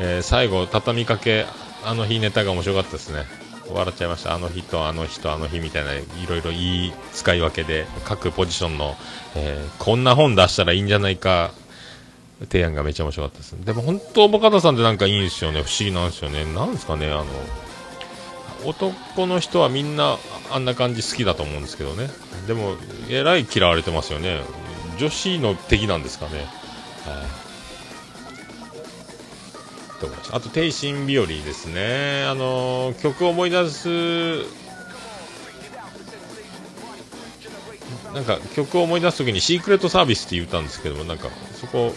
[0.00, 1.46] えー、最後、畳みかけ、
[1.84, 3.24] あの日ネタが面白かったですね。
[3.72, 8.94] 笑っちゃいましたあの日とあの日とあの日みたいないろいろいい使い分けで各ポジションの、
[9.36, 11.52] えー、こんな本出したらいいんじゃないか
[12.40, 17.24] 提案がめちゃ面白かったですでも本当ボカタさんってなんかいいんですよね不思議なんですよねなんですかねあの
[18.64, 20.18] 男の人はみんな
[20.50, 22.08] あんな感じ好きだと思うんですけどね
[22.46, 22.76] でも
[23.08, 24.40] えらい嫌われてますよね
[24.98, 27.44] 女子の敵なんですかねはい。
[30.32, 32.24] あと、天心日和ですね。
[32.28, 33.88] あのー、曲を思い出す、
[38.12, 41.94] なんか曲を思い出すときにシークレットサービスって言ったんですけども、なんかそこ、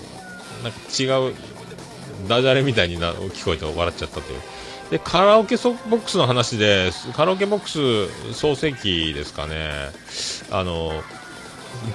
[0.63, 1.33] なんか違う、
[2.27, 4.41] ダジャレみたいにな聞こえて笑っちゃったという。
[4.89, 9.69] で、カラオケボックスの話で、カラオケボックス創世記ですかね。
[10.51, 11.03] あの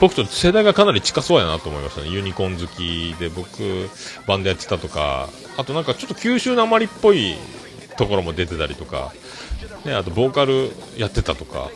[0.01, 2.09] 僕と世代がかなり近そうやなと思いましたね。
[2.09, 3.91] ユニコーン好きで、僕、
[4.27, 7.37] バンドやってたとか、あとなんかちょっと九州なまりっぽい
[7.97, 9.13] ところも出てたりとか、
[9.85, 11.71] ね、あとボーカルやってたとか、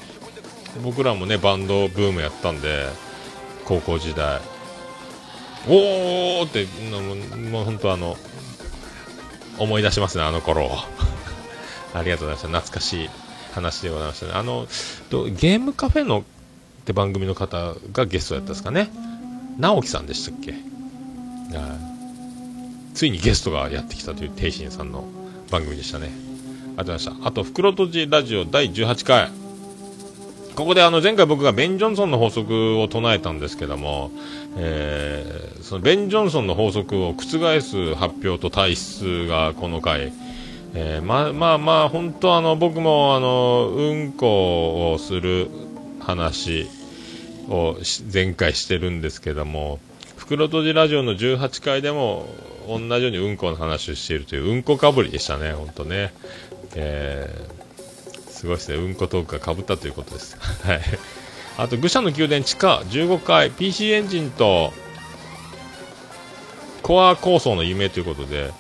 [0.83, 2.87] 僕らもね、バンドブームやったんで、
[3.65, 4.41] 高校時代。
[5.69, 6.67] おーって、
[7.51, 8.17] もう本当あの、
[9.59, 10.71] 思い出しますね、あの頃。
[11.95, 12.49] ありがとうございました。
[12.49, 13.11] 懐かしい
[13.55, 14.33] 話でございましたね。
[14.35, 14.67] あの、
[15.11, 16.23] ゲームカフェのっ
[16.85, 18.91] て番組の方がゲストやったんですかね。
[19.59, 20.55] 直樹さんでしたっけ？
[22.95, 25.05] ついにゲストがやってきたという天心さんの
[25.51, 26.07] 番組でしたね。
[26.07, 27.29] ありがとうございました。
[27.29, 29.31] あと袋とじラジオ第18回。
[30.55, 34.11] ここであの前回僕がベン・ジョンソンの法則を唱えたんですけども、
[34.59, 40.13] えー、そのベン・ジョンソンの法則を覆す発表と体質がこの回、
[40.75, 45.51] えー、まあまあまあ本当あの僕もあのうんこをする
[46.01, 46.69] 話
[47.49, 47.77] を
[48.13, 49.79] 前回してるんですけども
[50.17, 52.27] 袋とじラジオの18回でも
[52.67, 56.13] 同じようにうんこの話をしているといううんこかぶりでしたね、本当ね、
[56.75, 60.37] えー、すごいですね、うんこトークがかぶったということです。
[60.67, 60.81] はい、
[61.59, 64.73] あと、愚者の宮殿地下15回 PC エンジンと
[66.83, 68.53] コア構想の夢ということで、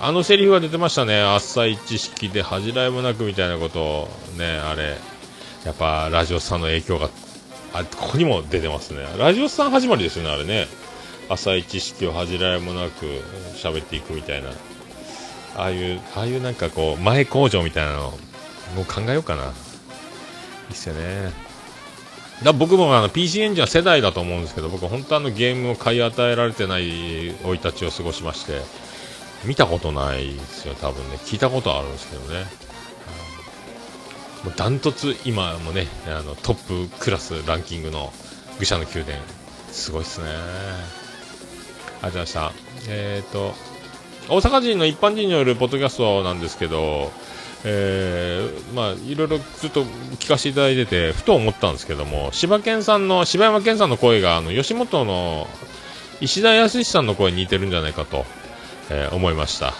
[0.00, 4.96] あのセリフが出てましたね、浅い知識で恥じらいもなくみたいなことをね、あれ、
[5.64, 7.08] やっぱラジオさんの影響が
[7.74, 9.04] あここにも出てますね。
[9.18, 10.68] ラジオさん始まりですよねあれね。
[11.28, 13.06] 浅い知識を恥じらいもなく
[13.56, 14.50] 喋っていくみたいな。
[15.56, 18.10] ああいうああいうなんかこう前工場みたいなの
[18.76, 19.42] もう考えようかな。
[19.42, 19.50] いい
[20.72, 21.43] っすよね。
[22.42, 28.60] だ僕もあの PC エンジンは世代だと思うんですけど僕は本当あのゲームを買い与えられてない生い立ちを過ごしまして
[29.44, 31.16] 見たことないですよ多分ね。
[31.16, 32.46] 聞いたことあるんですけどね。
[34.42, 38.12] もうダントツ今もねあのトップクラスランキングの
[38.58, 39.18] 愚者の宮殿。
[39.70, 40.26] すごいっすね。
[40.28, 42.52] ありがとうございました。
[42.88, 43.54] えっ、ー、と
[44.28, 47.12] 大阪人の一般人によるポッドキャストなんですけど
[47.64, 55.46] えー、まあいろいろずっと聞かせていただいててふと思ったんですけども柴犬さんの柴山健さんの声があの吉本の
[56.20, 58.26] 石田康さんの声に似てるんじゃないかと、
[58.90, 59.72] えー、思いました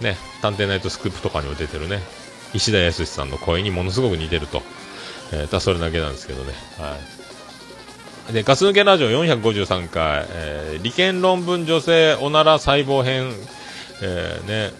[0.00, 2.00] ね探偵ナイトスクープとかにも出てるね
[2.54, 4.62] 石田康さんの声にものすごく似てると、
[5.32, 6.52] えー、たそれだけなんですけどね。
[6.78, 6.96] は
[8.30, 8.32] い。
[8.32, 13.32] で、ガス抜けラジオ453回、えー、理研論文女性おなら細胞編、
[14.02, 14.70] えー、ね、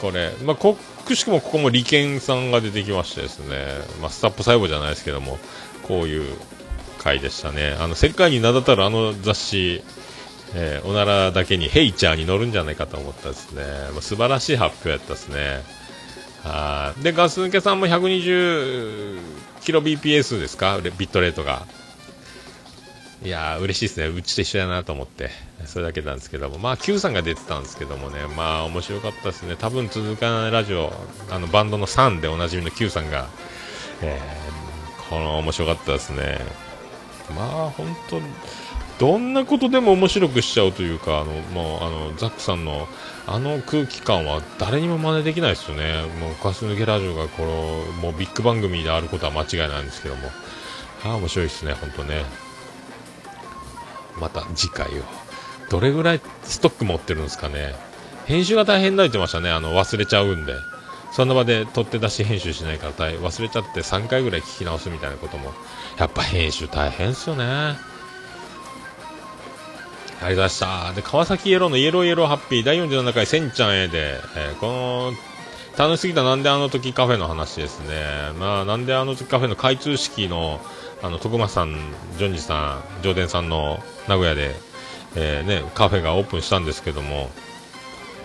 [0.00, 3.66] これ、まあ、こくしくもここも利権さんが出てきましてですね、
[4.00, 5.38] まあ、スタップ細胞じゃないですけども、
[5.82, 6.24] こういう
[6.98, 7.76] 回でしたね。
[7.78, 9.82] あの、世界に名だたるあの雑誌、
[10.54, 13.62] えー、おならだけにヘイチャーに乗るんじゃないかと思ったですね。
[13.92, 15.62] まあ、素晴らしい発表やったですね。
[16.44, 20.78] はで、ガス抜けさんも 120kbps ですか？
[20.82, 21.66] ビットレートが。
[23.24, 24.08] いやー、嬉しいですね。
[24.08, 25.30] うちと一緒やなと思って。
[25.66, 26.58] それだけなんですけども。
[26.58, 28.18] まあ、Q さんが出てたんですけどもね。
[28.36, 29.56] まあ、面白かったですね。
[29.56, 30.92] 多分続かないラジオ、
[31.30, 33.28] あの、バンドの3でおなじみの Q さんが、
[34.02, 36.38] えー、この面白かったですね。
[37.36, 38.20] まあ、本当
[38.98, 42.86] どんなことでも面白くしちゃうというか、あの、もう、あの、ザックさんの、
[43.26, 46.02] あの空気感は誰にも真似できないですよね。
[46.20, 50.28] もう、ガス抜けラジオが、この、もうビッグ番組であることは間違いないんですけども。
[51.04, 52.24] ああ、面白いですね、本当ね。
[54.20, 55.21] また次回を。
[55.72, 57.74] どれぐらいストック持ってるんですかね。
[58.26, 59.50] 編集が大変だ言ってましたね。
[59.50, 60.52] あの、忘れちゃうんで。
[61.12, 65.52] その場で取って出し編集しないから忘れちゃって3回ぐらい聞き直すみたいなことも。
[65.98, 67.44] やっぱ編集大変っすよね。
[67.44, 67.76] あ
[70.20, 70.92] りがとうございました。
[70.92, 75.12] で、川崎イエローのイエローイエローハッピー第47回せんちゃんへで、えー、この、
[75.78, 78.04] 楽しすぎたなんであの時カフェの話ですね。
[78.38, 80.60] まあ、なんであの時カフェの開通式の、
[81.02, 81.74] あの徳間さん、
[82.18, 84.54] ジョンジさん、上田さんの名古屋で、
[85.14, 87.30] えー、ね、カフェがオープンしたんですけども、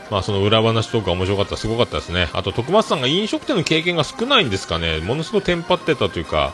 [0.09, 2.29] まあ、その裏話とか面白かった、すごかったですね。
[2.33, 6.53] あと、徳松さんが飲食店の経験が少ないんですかね、ものすごいテンパってたというか、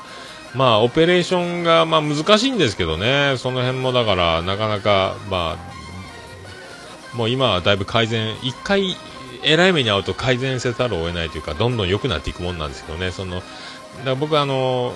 [0.56, 8.96] まあ、オペレーションが、まあ、難しいんですけどね、その辺もだから、なかなか、まあ、もう今はだいぶ改善、一回、
[9.44, 13.46] 偉い目に遭うと改善せざるを得ないというか、どんどん良くなっていくもんなんですけどね、その、だか
[14.06, 14.94] ら僕あの、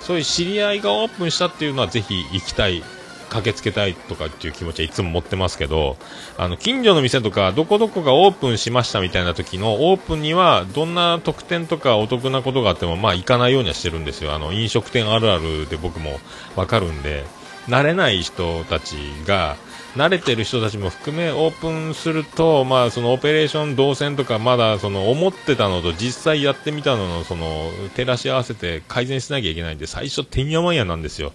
[0.00, 2.82] そういう知り合いがオープンしたっていうのはぜひ行きたい。
[3.30, 5.96] 駆けつけたいとかっていう気持ちはいつも持ってますけど、
[6.36, 14.34] あの、近所の店とか、どこどこがオープンしましたみたいな時のオープンには、どんな特典とかお得なことがあっても、まあ、行かないようにはしてるんですよ。
[14.34, 16.20] あの、飲食店あるあるで僕も
[16.56, 17.24] わかるんで、
[17.68, 19.56] 慣れない人たちが、
[19.96, 31.32] 慣れてる人たちも含めオープンすると、まあ、そのオペレーション動線とかまだその思ってたのと実際やってみたののその照らし合わせて改善しなきゃいけないんで最初てんやわんやなんですよ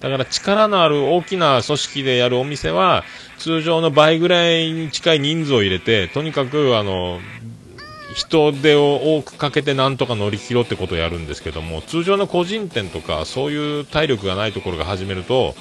[0.00, 3.04] だから力のある大きな組織でやるお店は
[3.38, 7.20] 通常の倍ぐらいに近い人数を入れてとにかくあの
[8.14, 15.54] 人手を多くかけてなんとか乗り切ろうってことをやるんですけども通常の個人店とかそういう体力がないところが始めると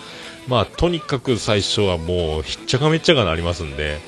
[0.48, 4.00] まあ、とにかく最初はもう、ひっちゃかめっちゃかなりますんで、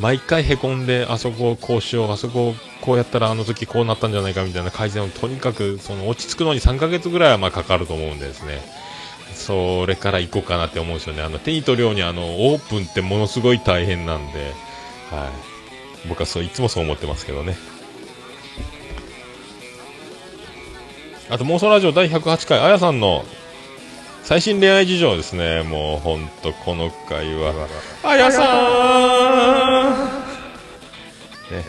[0.00, 8.62] 毎回へこんで、あそこをこうしよう、あそこをこうやったらあの時こうなったんじゃないかみたいな改善をとにかく、その落ち着くのに3ヶ月ぐらいはまあかかると思うんですね、
[9.44, 11.22] それから行こうかなって思うんですよね。
[11.22, 14.52] あの、手に取るようにあの、オープンってものすごい大変なんで、
[15.10, 15.26] は
[16.04, 16.08] い。
[16.08, 17.56] 僕はそう、いつもそう思ってますけどね。
[21.28, 23.24] あと、妄想ラジオ第108回、あやさんの
[24.24, 25.62] 最新恋愛事情ですね。
[25.62, 27.52] もうほんとこの回は。
[28.02, 31.64] あやさーん、ね、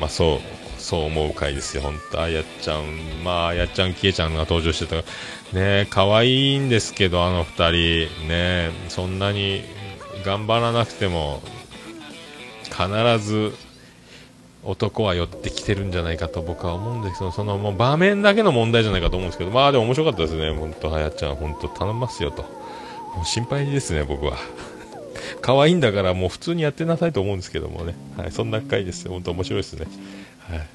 [0.00, 0.40] まあそう、
[0.84, 1.82] そう思う回ですよ。
[1.82, 5.02] ほんと、あやちゃん、まああやちゃん、きえちゃんが登場してた。
[5.56, 8.28] ね可愛いんですけど、あの二人。
[8.28, 9.62] ねそんなに
[10.26, 11.40] 頑張らなくても、
[12.64, 13.54] 必ず
[14.62, 22.42] 男は寄ってきてるんじゃないかと僕は思うんですけど、そのもう場面だけの問題じゃないかと思うんですけど、まあでも面白かったですね、本当、はやちゃん、本当頼みますよと。
[22.42, 24.36] もう心配ですね、僕は。
[25.40, 27.94] 可愛いんだからもう普通にやってなさいと思うんですけどもね。
[28.18, 29.12] はい、そんな回ですよ。
[29.12, 29.86] 本当面白いですね。
[30.48, 30.68] はい。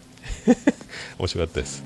[1.19, 1.83] 面白かったです。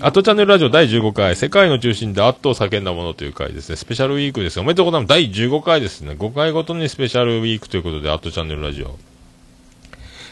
[0.00, 3.76] アットチャンネルラジオ第15回、世界の中心で圧倒叫んだものという回ですね。
[3.76, 4.60] スペシャルウィークです。
[4.60, 5.08] おめでとうございます。
[5.08, 6.12] 第15回ですね。
[6.12, 8.98] 5回ごとにスペシャルウィークということで、アットチャンネルラジオ。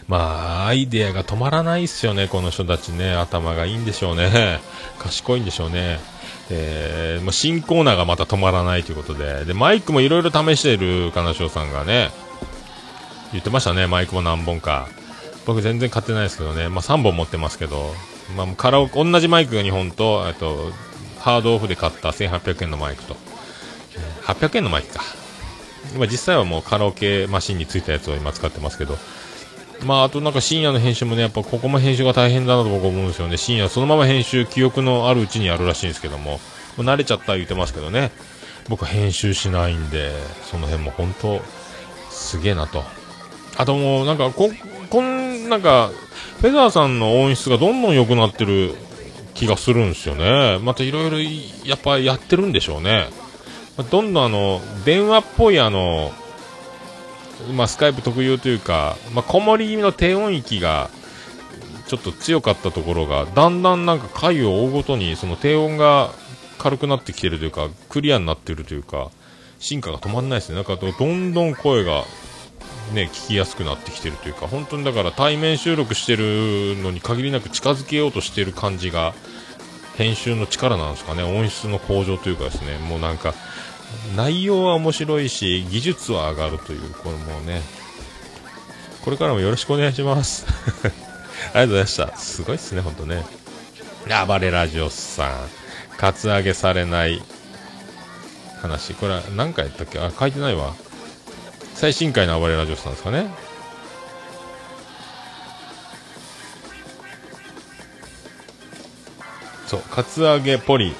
[0.08, 3.14] まあ、アイデアが止まらないっすよね、この人たちね。
[3.14, 4.60] 頭がいいんでしょうね。
[4.98, 6.00] 賢いんでしょうね。
[6.50, 9.44] えー、まあ、新コーナーがまた止まらないということで。
[9.44, 12.10] で、マイクもいろいろ試している金賞さんがね、
[13.30, 14.88] 言ってましたね、マイクも何本か。
[15.46, 16.68] 僕全然買ってないですけどね。
[16.68, 17.92] まあ、3本持ってますけど、
[18.36, 20.72] まあ、カラオケ、同じマイクが2本と、えっと、
[21.18, 23.16] ハードオフで買った1800円のマイクと、
[24.24, 25.02] 800円のマイクか。
[25.94, 28.96] 今実際はもうカラオケマシンについたやつを今使ってますけど、
[29.84, 33.36] まあ、あとなんか深夜の編集もね、やっぱここも編集が大変だなと僕思うんですよね。
[33.36, 36.38] 深夜そのまま編集、記憶のあるうちにやるらしいんですけども、も
[36.78, 38.12] う慣れちゃった言ってますけどね。
[38.68, 40.12] 僕編集しないんで、
[40.50, 41.40] その辺も本当、
[42.10, 42.84] すげえなと。
[43.56, 44.50] あともうなんか、こ、
[44.88, 45.21] こん、
[45.52, 45.90] なんか、
[46.40, 48.74] フェザーさんの音質がどんどん良くなってる
[49.34, 50.58] 気がするんですよね。
[50.62, 51.18] またいろいろ
[51.68, 53.06] やっぱやってるんでしょうね。
[53.90, 56.10] どんどんあの、電話っぽいあの、
[57.54, 60.88] まあ、スカイプ特有というか、まあ、こもり気味の低音域が
[61.86, 66.12] ちょっと強かったところがだんだんなんか回を追うごとにその低音が
[66.58, 69.10] 軽くなってきてるというかクリアになってるというか
[69.58, 72.04] 進化が止まんないですねなんかどんどん声が
[72.92, 79.14] ね聞きやすくなってきてるというか本当にだから対面収録してるのに限りなく近づけようとしてる感じが
[79.96, 81.22] 編集の力なんですかね。
[81.22, 82.78] 音質の向上というかですね。
[82.78, 83.34] もうなんか
[84.16, 87.60] 内容は面白いし技術は上がるというこれもうね。
[89.04, 90.46] これからもよろしくお願いします。
[90.86, 92.16] ありがとうございました。
[92.16, 93.24] すごいっすね本当ね。
[94.26, 95.32] 暴れラジオさん。
[95.98, 97.22] カツアゲされない
[98.60, 98.94] 話。
[98.94, 99.98] これは何回やったっけ？
[99.98, 100.74] あ書いてないわ。
[101.74, 103.26] 最新回の暴れラジオさんですかね
[109.72, 110.94] そう、カツアゲポリ、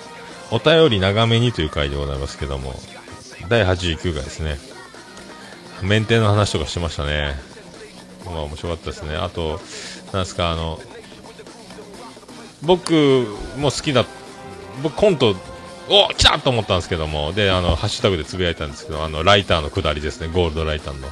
[0.50, 2.72] お便り長めにという回でございますけども、
[3.50, 4.56] 第89回ですね。
[5.82, 7.34] メンテの話とかしてましたね。
[8.24, 9.14] まあ面白かったですね。
[9.16, 9.60] あと、
[10.14, 10.80] なんですか、あの、
[12.62, 13.26] 僕
[13.58, 14.06] も好きだ、
[14.82, 15.36] 僕コント、
[15.88, 21.08] お来たと思ったんですけども、で、あの、ハッシュタグでつぶやいたんですけど、あの、ライターの下りですね、ゴールドライターの。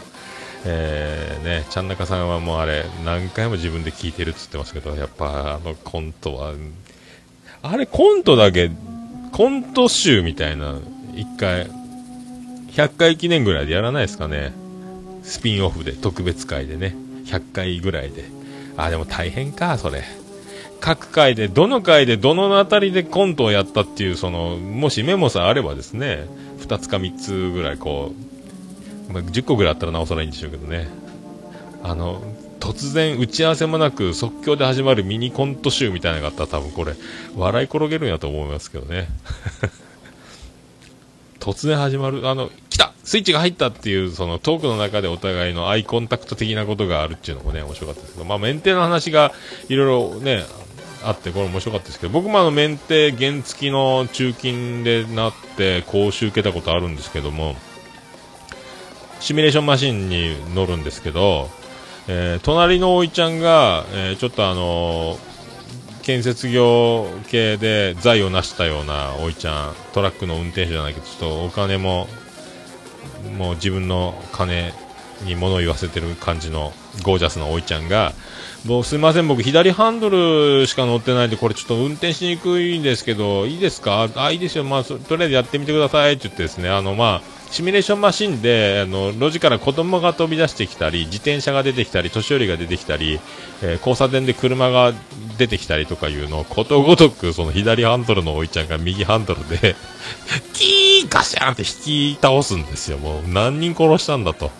[0.64, 6.52] えー、ね、ちゃんなかさんはもうあれ、何回も自分で聞いてるって言ってますけど、やっぱあのコントは、
[7.62, 8.70] あれコントだけ、
[9.32, 10.78] コント集みたいな、
[11.14, 11.66] 一回、
[12.72, 14.52] 100回記念ぐらいでやらないですかね。
[15.22, 16.94] スピンオフで、特別会でね。
[17.24, 18.24] 100回ぐらいで。
[18.76, 20.04] あ、でも大変か、それ。
[20.80, 26.26] 各回で、どの回でどのあたりでコントをやったっていう、その、もしメモさえあればですね、
[26.60, 28.12] 2つか3つぐらいこ
[29.08, 30.88] う、まあ、10個ぐらいあったらなおさらいいんでしょうけどね。
[31.82, 32.22] あの、
[32.60, 36.94] 突然打ち合わせもなく即興で始まるミニコント集みたいなのがあったら多分これ、
[37.36, 39.08] 笑い転げるんやと思いますけどね。
[41.40, 49.32] 突然始まる、あの、来たスイッチが入ったっていう、そのトークの中でお互いのアイコンタクト的なことがあるっていうのもね、面白かったですけど、まあ、メンテの話が
[49.68, 50.44] いろいろね、
[51.02, 57.56] あって、これ面白かったですけど、僕もあの、メンテ原付きの中金でなって、講習受けたことあるんですけども、
[59.20, 61.48] シミュレーションマシンに乗るんですけど、
[62.08, 65.30] えー、隣のおいちゃんが、えー、ちょっとあのー
[66.02, 72.08] 建設業系で財を成したようなおいちゃんトラックの運転手じゃないけどちょっとお金も
[73.38, 74.72] もう自分の金
[75.22, 76.72] に物を言わせてる感じの
[77.04, 78.12] ゴージャスなおいちゃんが
[78.66, 84.08] もうすみません僕左ハンドルしか乗ってないんでこれちょっと運転しにくいんですけどいいですか？
[84.16, 84.64] あいいですよ。
[84.64, 93.18] まあとりあえずやってみてくださいって言ってですねあのまあシミュレーションマシンであの路地から子供が飛び出してきたり自転車が出てきたり年寄りが出てきたり、
[93.62, 94.92] えー、交差点で車が
[95.38, 99.74] 出てきたりとかいうのをことごとくその左ハンドルのおいちゃんが右ハンドルで
[100.52, 102.98] キーガシャンって引き倒すんですよ。
[102.98, 104.50] もう何人殺したんだと。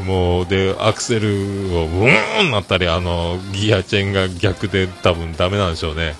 [0.00, 1.28] もう、で、アクセル
[1.76, 6.14] を、ブーンなったり、あの、ギアチェーンが逆で多分ダメなんでしょうね。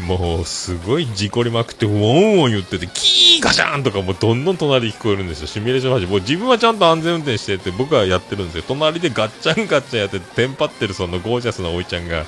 [0.00, 5.46] もうすごい事故りまくってウォンウォン言っててキーガシャーンとかもうどんどん隣で聞こえるんですよ。
[5.46, 12.24] シミュレーションマシンもう自分はちゃんと安全運転してて僕はやってるんですよ隣でガッチャンガッチャンやってテンパってるそのゴージャスなおいちゃんが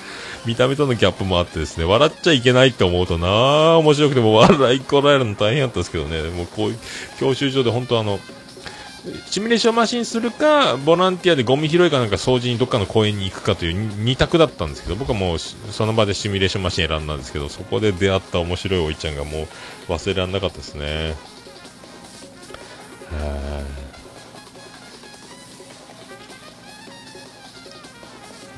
[0.47, 6.23] 見た目とのギャップもあってですね笑っちゃいけないって思うとなあ面白くても笑いこらえるの大変だったんですけどね。
[6.31, 6.79] もうこういう
[7.19, 8.21] 教習所で本当あの
[9.27, 21.15] シミュレーションマシンするか、ボランティアでゴミ拾いかなんか掃除にどっかの公園に行くかという2択だったんですけど、僕はもうその場でシミュレーションマシン選んだんですけど、そこで出会った面白いおいちゃんがもう忘れられなかったですね。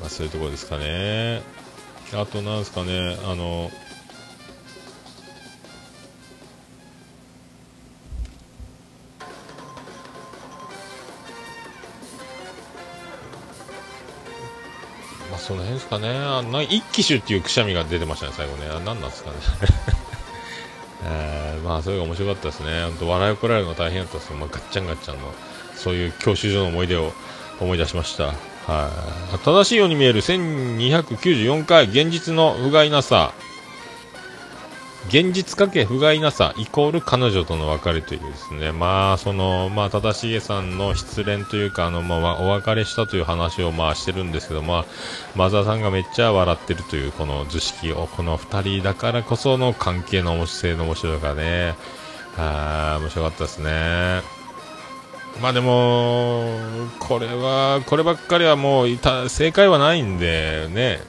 [0.00, 1.42] まあそういうところですかね。
[2.12, 3.72] あとなんですかね、あの、
[15.46, 16.08] その辺ですかね。
[16.08, 18.66] あな一騎手っていうくしゃみが出てましたね、最後ね。
[18.68, 19.36] あ何なんですかね。
[21.06, 22.82] えー、まあ、それが面白かったですね。
[22.82, 25.32] 本当笑いをこられるのが大変だったですけど、まあ、ガッチャンガッチャンの、
[25.76, 27.12] そういう教習所の思い出を
[27.60, 28.24] 思い出しました。
[28.66, 28.90] は
[29.32, 29.38] い。
[29.44, 33.32] 正しいように見える1294回、現実の不甲斐なさ。
[35.08, 44.84] 現実かけ不甲斐なさイコール彼女との別れというですね、まあ、その、まあ、正しさんの失恋というか、あの、まあ、お別れしたという話を、まあ、してるんですけど、まあ、
[45.36, 51.74] マザーさんがめっちゃ笑ってるという、この図式を、この二人だからこその関係の面白さの面白さがね、
[52.36, 54.22] あ面白かったですね。
[55.40, 56.58] まあでも、
[56.98, 58.88] これは、こればっかりはもう、
[59.28, 61.00] 正解はないんで、ね、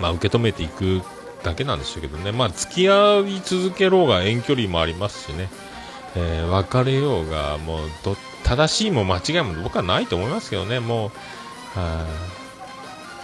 [0.00, 1.02] まあ受け止めていく
[1.46, 5.48] だけなんでしょうけどね、まあ、付き合い続けろうが遠距離もありますしね、
[6.16, 11.12] えー、別れようが、もうど正しいも間違いも僕はないと思いますけどね、も
[11.76, 12.04] う、は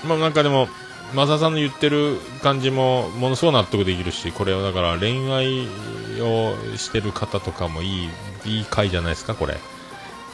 [0.04, 0.68] い、まあなんかでも、
[1.14, 5.66] マサさんの言ってる感じもものすごく納得できるし、これはだから恋愛
[6.20, 8.08] をしてる方とかもいい、
[8.46, 9.58] いい回じゃないですか、これ。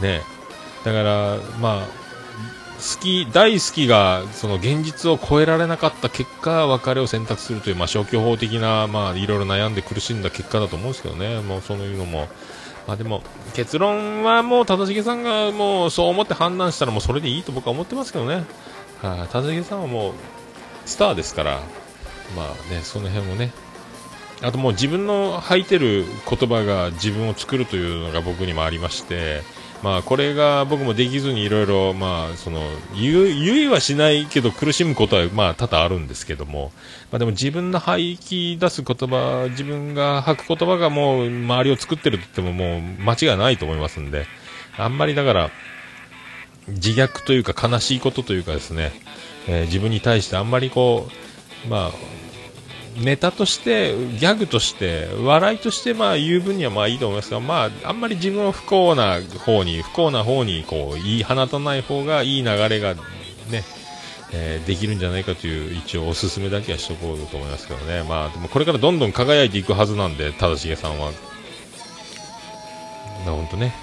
[0.00, 0.22] ね。
[0.84, 2.07] だから、まあ、
[2.78, 12.28] 好き、大好きが、その現実を超えられなかった結果、別れを選択するという、まあ消去法的な、まあいろいろ悩んで苦しんだ結果だと思うんですけどね、もうそういうのも。
[12.86, 13.22] まあでも、
[13.54, 18.44] 結論はもう、忠重さんがもうそう思って判断したらもうそれでいいと僕は思ってますけどね。
[19.02, 20.12] はい、忠重さんはもう、
[20.86, 21.60] スターですから、
[22.36, 23.52] まあね、その辺もね、
[24.40, 29.42] あともう自分の吐いてる言葉が自分を作るというのが僕にもありまして、
[29.82, 32.60] まあこれが僕もできずにいろいろ、まあその、
[32.94, 36.72] 言いはしないけど苦しむことはまあ多々あるんですけども、
[37.12, 44.26] まあでも自分の吐き出す言葉、自分が吐く言葉がもう周りを作ってると言ってももう間違いないと思いますんで、
[44.76, 45.50] あんまりだから、
[46.68, 48.92] 自虐というか悲しいことというかですね、
[49.46, 51.08] え、自分に対してあんまりこ
[51.66, 51.92] う、まあ、
[53.02, 63.64] ネタとして、ギャグとして、笑いとして、まあ、言う分にはまあいいと思いますが、まあ、あんまり自分を不幸な方に、不幸な方に、こう、言い放たない方が、いい流れが、ね、
[64.32, 68.02] えー、できるんじゃないかという、一応おすすめだけはしとこうと思いますけどね。
[68.02, 71.12] まあ、でもこれからどんどん輝いていくはずなんで、忠重さんは。
[73.24, 73.74] まあ本当ね、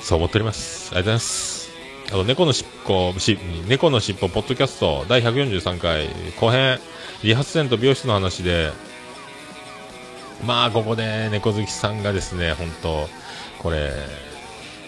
[0.00, 0.90] そう思っております。
[0.92, 1.70] ありがとうございます。
[2.08, 6.08] あと、猫のしっぽ、し、猫のしっぽ、ポッドキャスト、第143回、
[6.38, 6.78] 後編、
[7.22, 8.72] 理髪店と美容室の話で、
[10.44, 13.08] まあ、ここで猫好きさんがですね、本当
[13.58, 13.92] これ、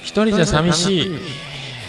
[0.02, 1.18] 一人じゃ寂しい、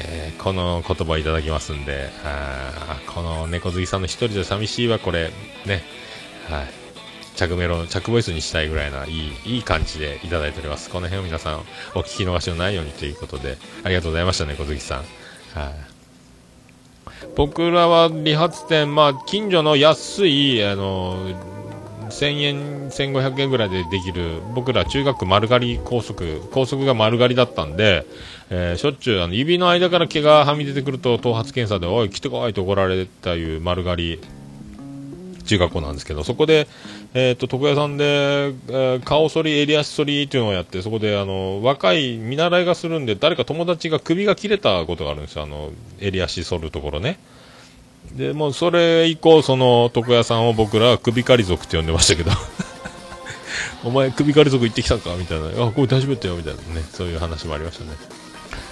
[0.06, 5.32] えー、この言葉をいただきますんで、あこの猫好きさんの一人じゃ寂しいはこれ、
[5.66, 5.84] ね、
[6.50, 6.68] はい。
[7.36, 10.90] 着メロ、着ボイスにしたいぐらいないい、いい感じでいただいております。
[10.90, 11.60] この辺を皆さん
[11.94, 14.98] お聞き逃しのないようにということで、ありがとうございましたね、小月さん。
[15.00, 15.74] はい、
[17.38, 21.30] 僕らは理髪店、まあ、近所の安い、あの、
[22.10, 28.08] 1000円、1500円ぐらいでできる、僕ら中学丸刈り高速、高速が丸刈りだったんで、
[28.50, 34.20] えー、しょっちゅうあの指の間から毛がはみ出てくると頭髪検査で、おい、来てこいと怒られたいう丸刈り。
[35.48, 36.68] 中学校なんですけど、そこで、
[37.14, 47.20] えっ、ー、と、床屋さんで、えー、顔剃り、襟足剃りっていうのをやって、そこで、あの、若い見習いがするんで、誰か友達が首が切れたことがあるんですよ、あの、襟足剃るところね。
[48.16, 52.32] で、もうそれ以降、その、床屋さんを僕らは首刈り族って呼んでましたけど
[53.84, 55.16] お前首刈り族行ってきたか？
[55.18, 55.48] みたいな。
[55.48, 56.86] あ、これ大丈夫だよ、みたいなね。
[56.92, 57.92] そういう話もありましたね。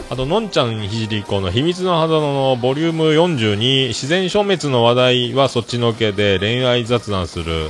[0.09, 7.69] あと、のんちゃんひじりこの秘密の肌のボリューム42、自然消滅の話題はそっちのけで恋愛雑談する、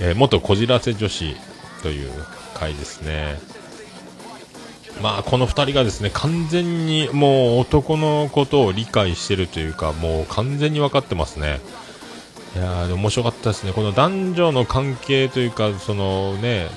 [0.00, 1.34] えー、元こじらせ女子
[1.82, 2.10] という
[2.54, 3.40] 回ですね。
[5.00, 11.60] まあ、この2人がですね、完全にもう男のことを理解してるというか、もう完全に分かってますね。
[12.54, 13.72] いやー、面白かったですね。
[13.72, 16.68] この男女の関係というか、そのね、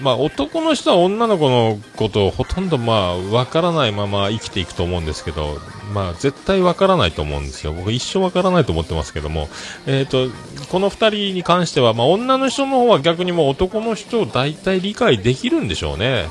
[0.00, 5.58] まあ、男の人は女の子のことをほとんどまあ分からないまま生きていくと思うんですけど、
[5.92, 9.48] まあ、絶対分からないと思うんですよ、僕、一生分からないと思ってますけども、
[9.86, 10.34] えーと、
[10.68, 16.28] この2人に関しては、まあ、女の人の方は逆にもう男の人を大体理解できるんでしょうね、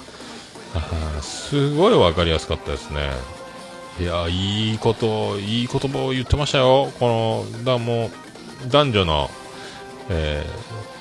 [1.21, 3.11] すごい分かりやすかったですね。
[3.99, 9.29] いやいいこと、いい言葉を言ってましたよ、このだもう男女の、
[10.09, 10.92] えー、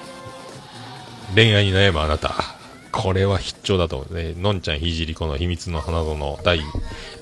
[1.35, 2.35] 恋愛に悩むあなた。
[2.91, 4.35] これは必聴だと思うね。
[4.37, 6.61] のんちゃんひじりこの秘密の花園第、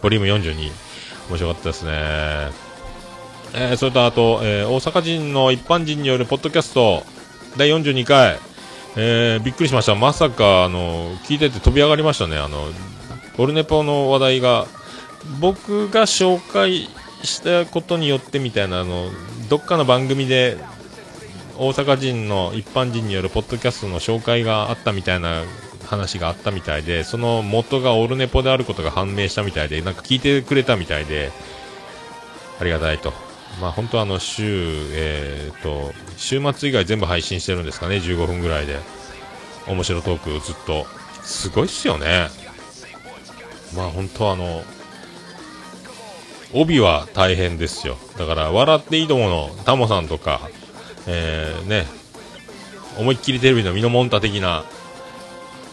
[0.03, 0.73] ボリューム42。
[1.29, 1.93] 面白かったですね。
[3.53, 7.05] えー、それとあと、えー、大阪人の一般人によるポッドキャスト
[7.57, 8.39] 第42回。
[8.97, 9.95] えー、びっくりしました。
[9.95, 12.37] まさか、あの、聞いてて飛び上がりましたね。
[12.37, 12.69] あの、
[13.39, 14.67] オルネポの話題が、
[15.39, 16.89] 僕が紹介
[17.23, 19.11] したことによってみたいな、あの、
[19.49, 20.59] どっかの番組で
[21.63, 25.43] 大阪人の一般人によるポッドキャストの紹介があったみたいな
[25.85, 31.33] 話があったみたいで、その元がオルネポであることが判明したみたいで、なんか聞いてくれたみたいで、
[32.59, 33.13] ありがたいと。
[33.61, 34.43] まあ本当あの週、
[34.95, 38.79] えー、と、週末以外全部配信してるんですかね、15分ぐらいで。
[39.67, 40.87] 面白トークずっと。
[41.23, 42.29] すごいっすよね。
[43.77, 44.65] まあ本当あの、
[46.55, 47.99] 帯は大変ですよ。
[48.17, 50.49] だから、笑っていいとものタモさんとか、
[51.07, 51.87] えー、ね、
[52.99, 54.65] 思いっきりテレビのミノモンタ的な、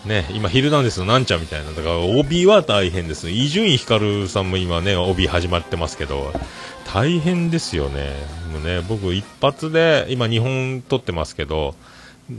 [0.06, 3.30] ね、今、ヒルナンデスのなんちゃんみたいな、だから、帯は大変です。
[3.30, 6.32] 伊集院光さんも今ね、帯始まってますけど、
[6.94, 8.14] 大変ですよね。
[8.52, 11.76] もうね、僕一発で、今2本撮ってますけど、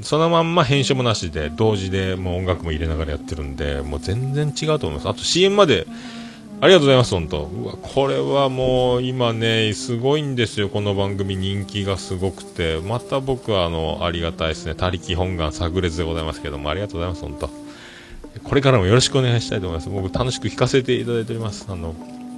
[0.02, 5.08] そのまんま編集もなしで、同時でもう音楽も入れながらやってるんで、もう全然違うと思います。
[5.08, 5.86] あと CM まで、
[6.60, 7.44] ありがとうございます、本当。
[7.44, 12.80] うわ、これはもう今ね、すごいんですよ、この番組人気がすごくて。
[12.80, 14.74] また僕はあの、ありがたいですね。
[14.74, 17.48] 他力本願炸裂でございますけども、ありがとうございます、本当。
[18.42, 19.88] これからもよろしくお願いしたいと思います。
[19.88, 21.66] 僕楽しく聞かせていただいております。
[21.68, 21.94] あの、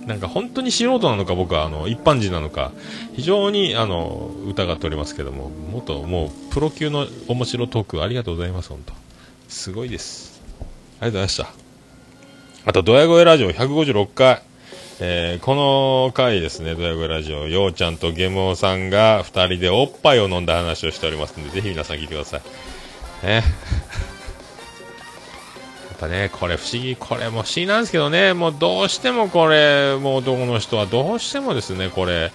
[0.07, 2.73] なんか本当に素人なのか僕はあの一般人なのか
[3.15, 8.95] 非常にあの疑っておりますけどももっともうプロ級の面白トークありがとうございます本当
[9.49, 11.60] すごいですありがとうございました
[12.67, 14.43] あとドヤ声ラジオ156回
[15.01, 22.43] えー、この回ですね、ドヤ声ラジオ、ようちゃんとゲムオさんが2人でおっぱいを飲んだ話をしておりますので、ぜひ皆さん聞いてください。
[23.27, 23.37] ね。
[23.37, 23.45] やっ
[25.99, 32.31] ぱね、これ不思議、これも不思議なんですけどね、もうどうしてもこれ、もう男の人はどうしてもですね、これ、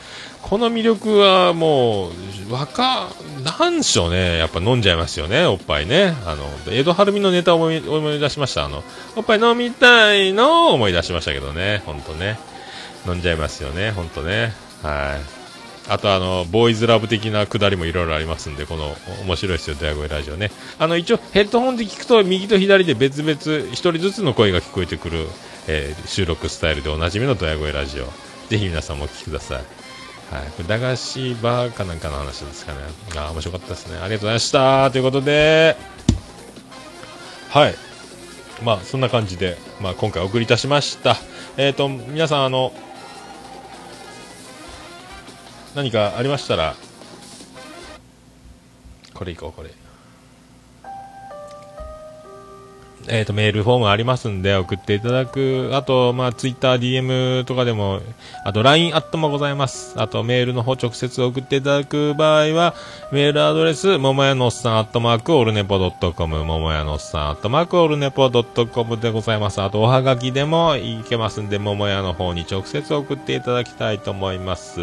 [0.47, 2.09] この魅力はも
[2.49, 3.09] う、わか、
[3.43, 6.13] なんでしょうね、やっぱ飲んじゃいますよね、おっぱいね。
[6.23, 7.81] あの、江戸晴美のネタを思い
[8.19, 8.63] 出しました。
[8.63, 8.83] あの、
[9.15, 12.37] おっぱい飲みたいのを思い出しましたけどね、ほんとね。
[13.07, 14.53] 飲んじゃいますよね、ほんとね。
[14.83, 15.91] はい。
[15.91, 20.51] あとあの、ボーイズラブ的なくだりもいろいろありますんで、この、面白いですよ、ドヤ声ラジオね。
[20.77, 25.27] あの、一応、ヘッドホンで聞くと、右と左で別々、一人ずつの声が聞こえてくる、
[25.65, 28.05] えー、収録スタイルでおなじみのドヤ声ラジオ。
[28.49, 29.84] ぜひ皆さんもお聞きください。
[30.31, 30.51] はい。
[30.51, 32.79] これ、駄菓子バーかなんかの話ですかね。
[33.15, 33.97] あ、面白かったですね。
[33.99, 34.91] ありがとうございました。
[34.91, 35.77] ということで、
[37.49, 37.75] はい。
[38.63, 41.15] まあ、そんな感じで、まあ、今回お送りいたしました。
[41.57, 42.73] えっ、ー、と、皆さん、あの、
[45.75, 46.73] 何かありましたら
[49.13, 49.69] これいこうこれ
[53.07, 58.01] えーと、メールフォームありますんで送っていただく、あと、まあ、ツイッター、DM とかでも、
[58.43, 59.93] あと LINE アットもございます。
[59.97, 62.73] あとメールの方直接送っていただく場合は、
[63.11, 69.61] メールアドレス、ももやのっさんアットマークオルネポドットコム、ももやのっさんアットマークオルネポドットコムでございます。
[69.61, 74.79] あと、おはがきでもいけますんで、ももやの方に直接送っていただきたいと思います。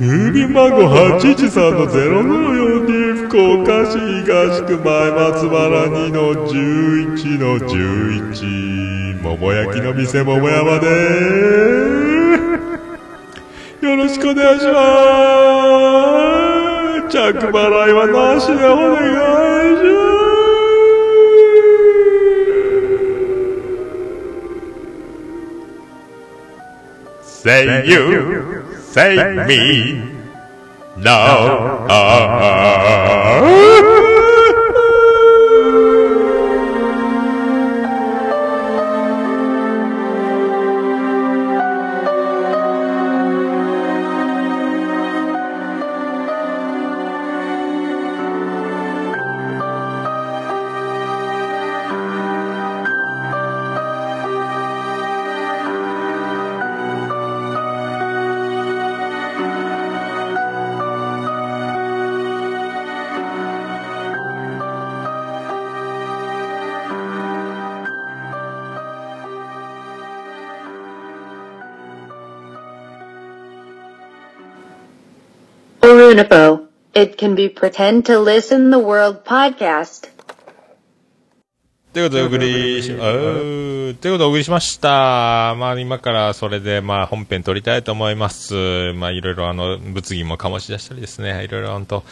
[0.00, 0.88] 郵便番号
[1.20, 3.03] 813-004
[3.34, 10.86] 福岡市東区前松原2の11の11桃焼きの店桃山で
[13.80, 14.72] よろしくお願いしま
[17.10, 17.12] す。
[17.12, 17.16] 着
[17.48, 19.84] 払いはなしでお願いし
[27.18, 27.42] ます。
[27.42, 27.98] Say you
[28.94, 30.13] save me.
[30.96, 31.84] Now.
[76.14, 76.68] Unipo.
[76.94, 80.08] It can be pretend to listen the world podcast.
[81.92, 85.56] ということでお送りし、ということでお送りしました。
[85.56, 88.92] まあ今からそれでまあ本編撮りたいと思います。
[88.92, 91.42] まあいろいろあの物議も醸し出したりですね。
[91.42, 92.04] いろいろ本当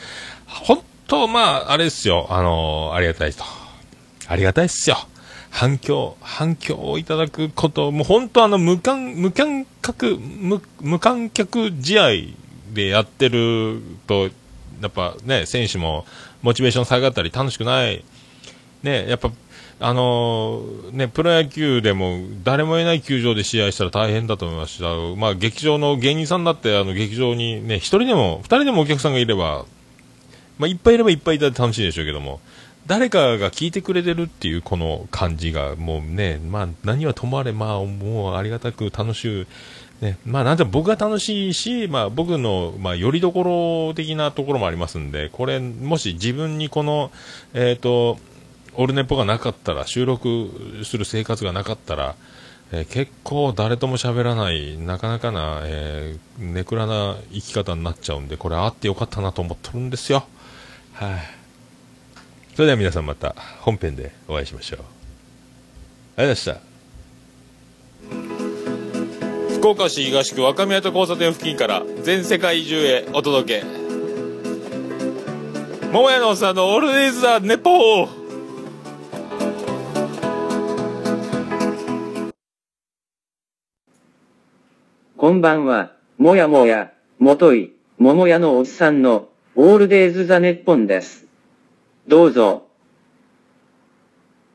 [0.46, 2.26] 本当まああれですよ。
[2.28, 3.44] あの、ありがたいと。
[4.26, 4.96] ありがたいっすよ。
[5.52, 12.08] 反響、反響をいただくこと、もう本当あの無観、無観客、無無観客試合
[12.72, 14.30] でやってると、
[14.80, 16.06] やっぱね、選手も
[16.42, 18.04] モチベーション下がったり楽しくない。
[18.82, 19.30] ね、やっぱ、
[19.78, 29.66] あのー、ね、プロ野球でも誰もいない球場で試合したら大変だと思いますし、あのまあ、劇場の芸人さんだって、あの、劇場にね、一人でも、二人でもお客さんがいれば、
[30.58, 32.40] まあ、いっぱいいればいっぱいいたら楽しいでしょうけども、
[32.86, 39.46] 誰かが聞いてくれてるっていうこの感じが、もうね、まあ、何はともあれ、まあ、もうありがたく楽しい、
[40.02, 43.44] ね、まあなんて僕が楽しいし、まあ僕の、まあよりどこ
[43.88, 47.12] ろ的なところもありますんで、これ、もし自分にこの、
[47.54, 48.18] えっ、ー、と、
[48.74, 50.50] オルネポがなかったら、収録
[50.82, 52.16] する生活がなかったら、
[52.72, 60.24] えー、結構誰とも喋らない、なかなかな、えー、ネクラな生き方になっちゃうんで、これあってよかったなと思ってるんですよ。
[60.94, 61.20] はい、
[62.56, 64.80] それでは皆さんまた本編でお会いしましょう。
[64.80, 66.71] ありがとうございました。
[69.62, 73.64] 福岡市東区若宮と交差点付近から全世界中へお届け。
[75.92, 78.08] 桃屋のおっさんのオールデイズ・ザ・ネポー。
[85.16, 91.28] こんばんは、もやもや、もとい、桃屋のおっさんの、オールデイズ・ザ・ネッポンです。
[92.08, 92.66] どうぞ、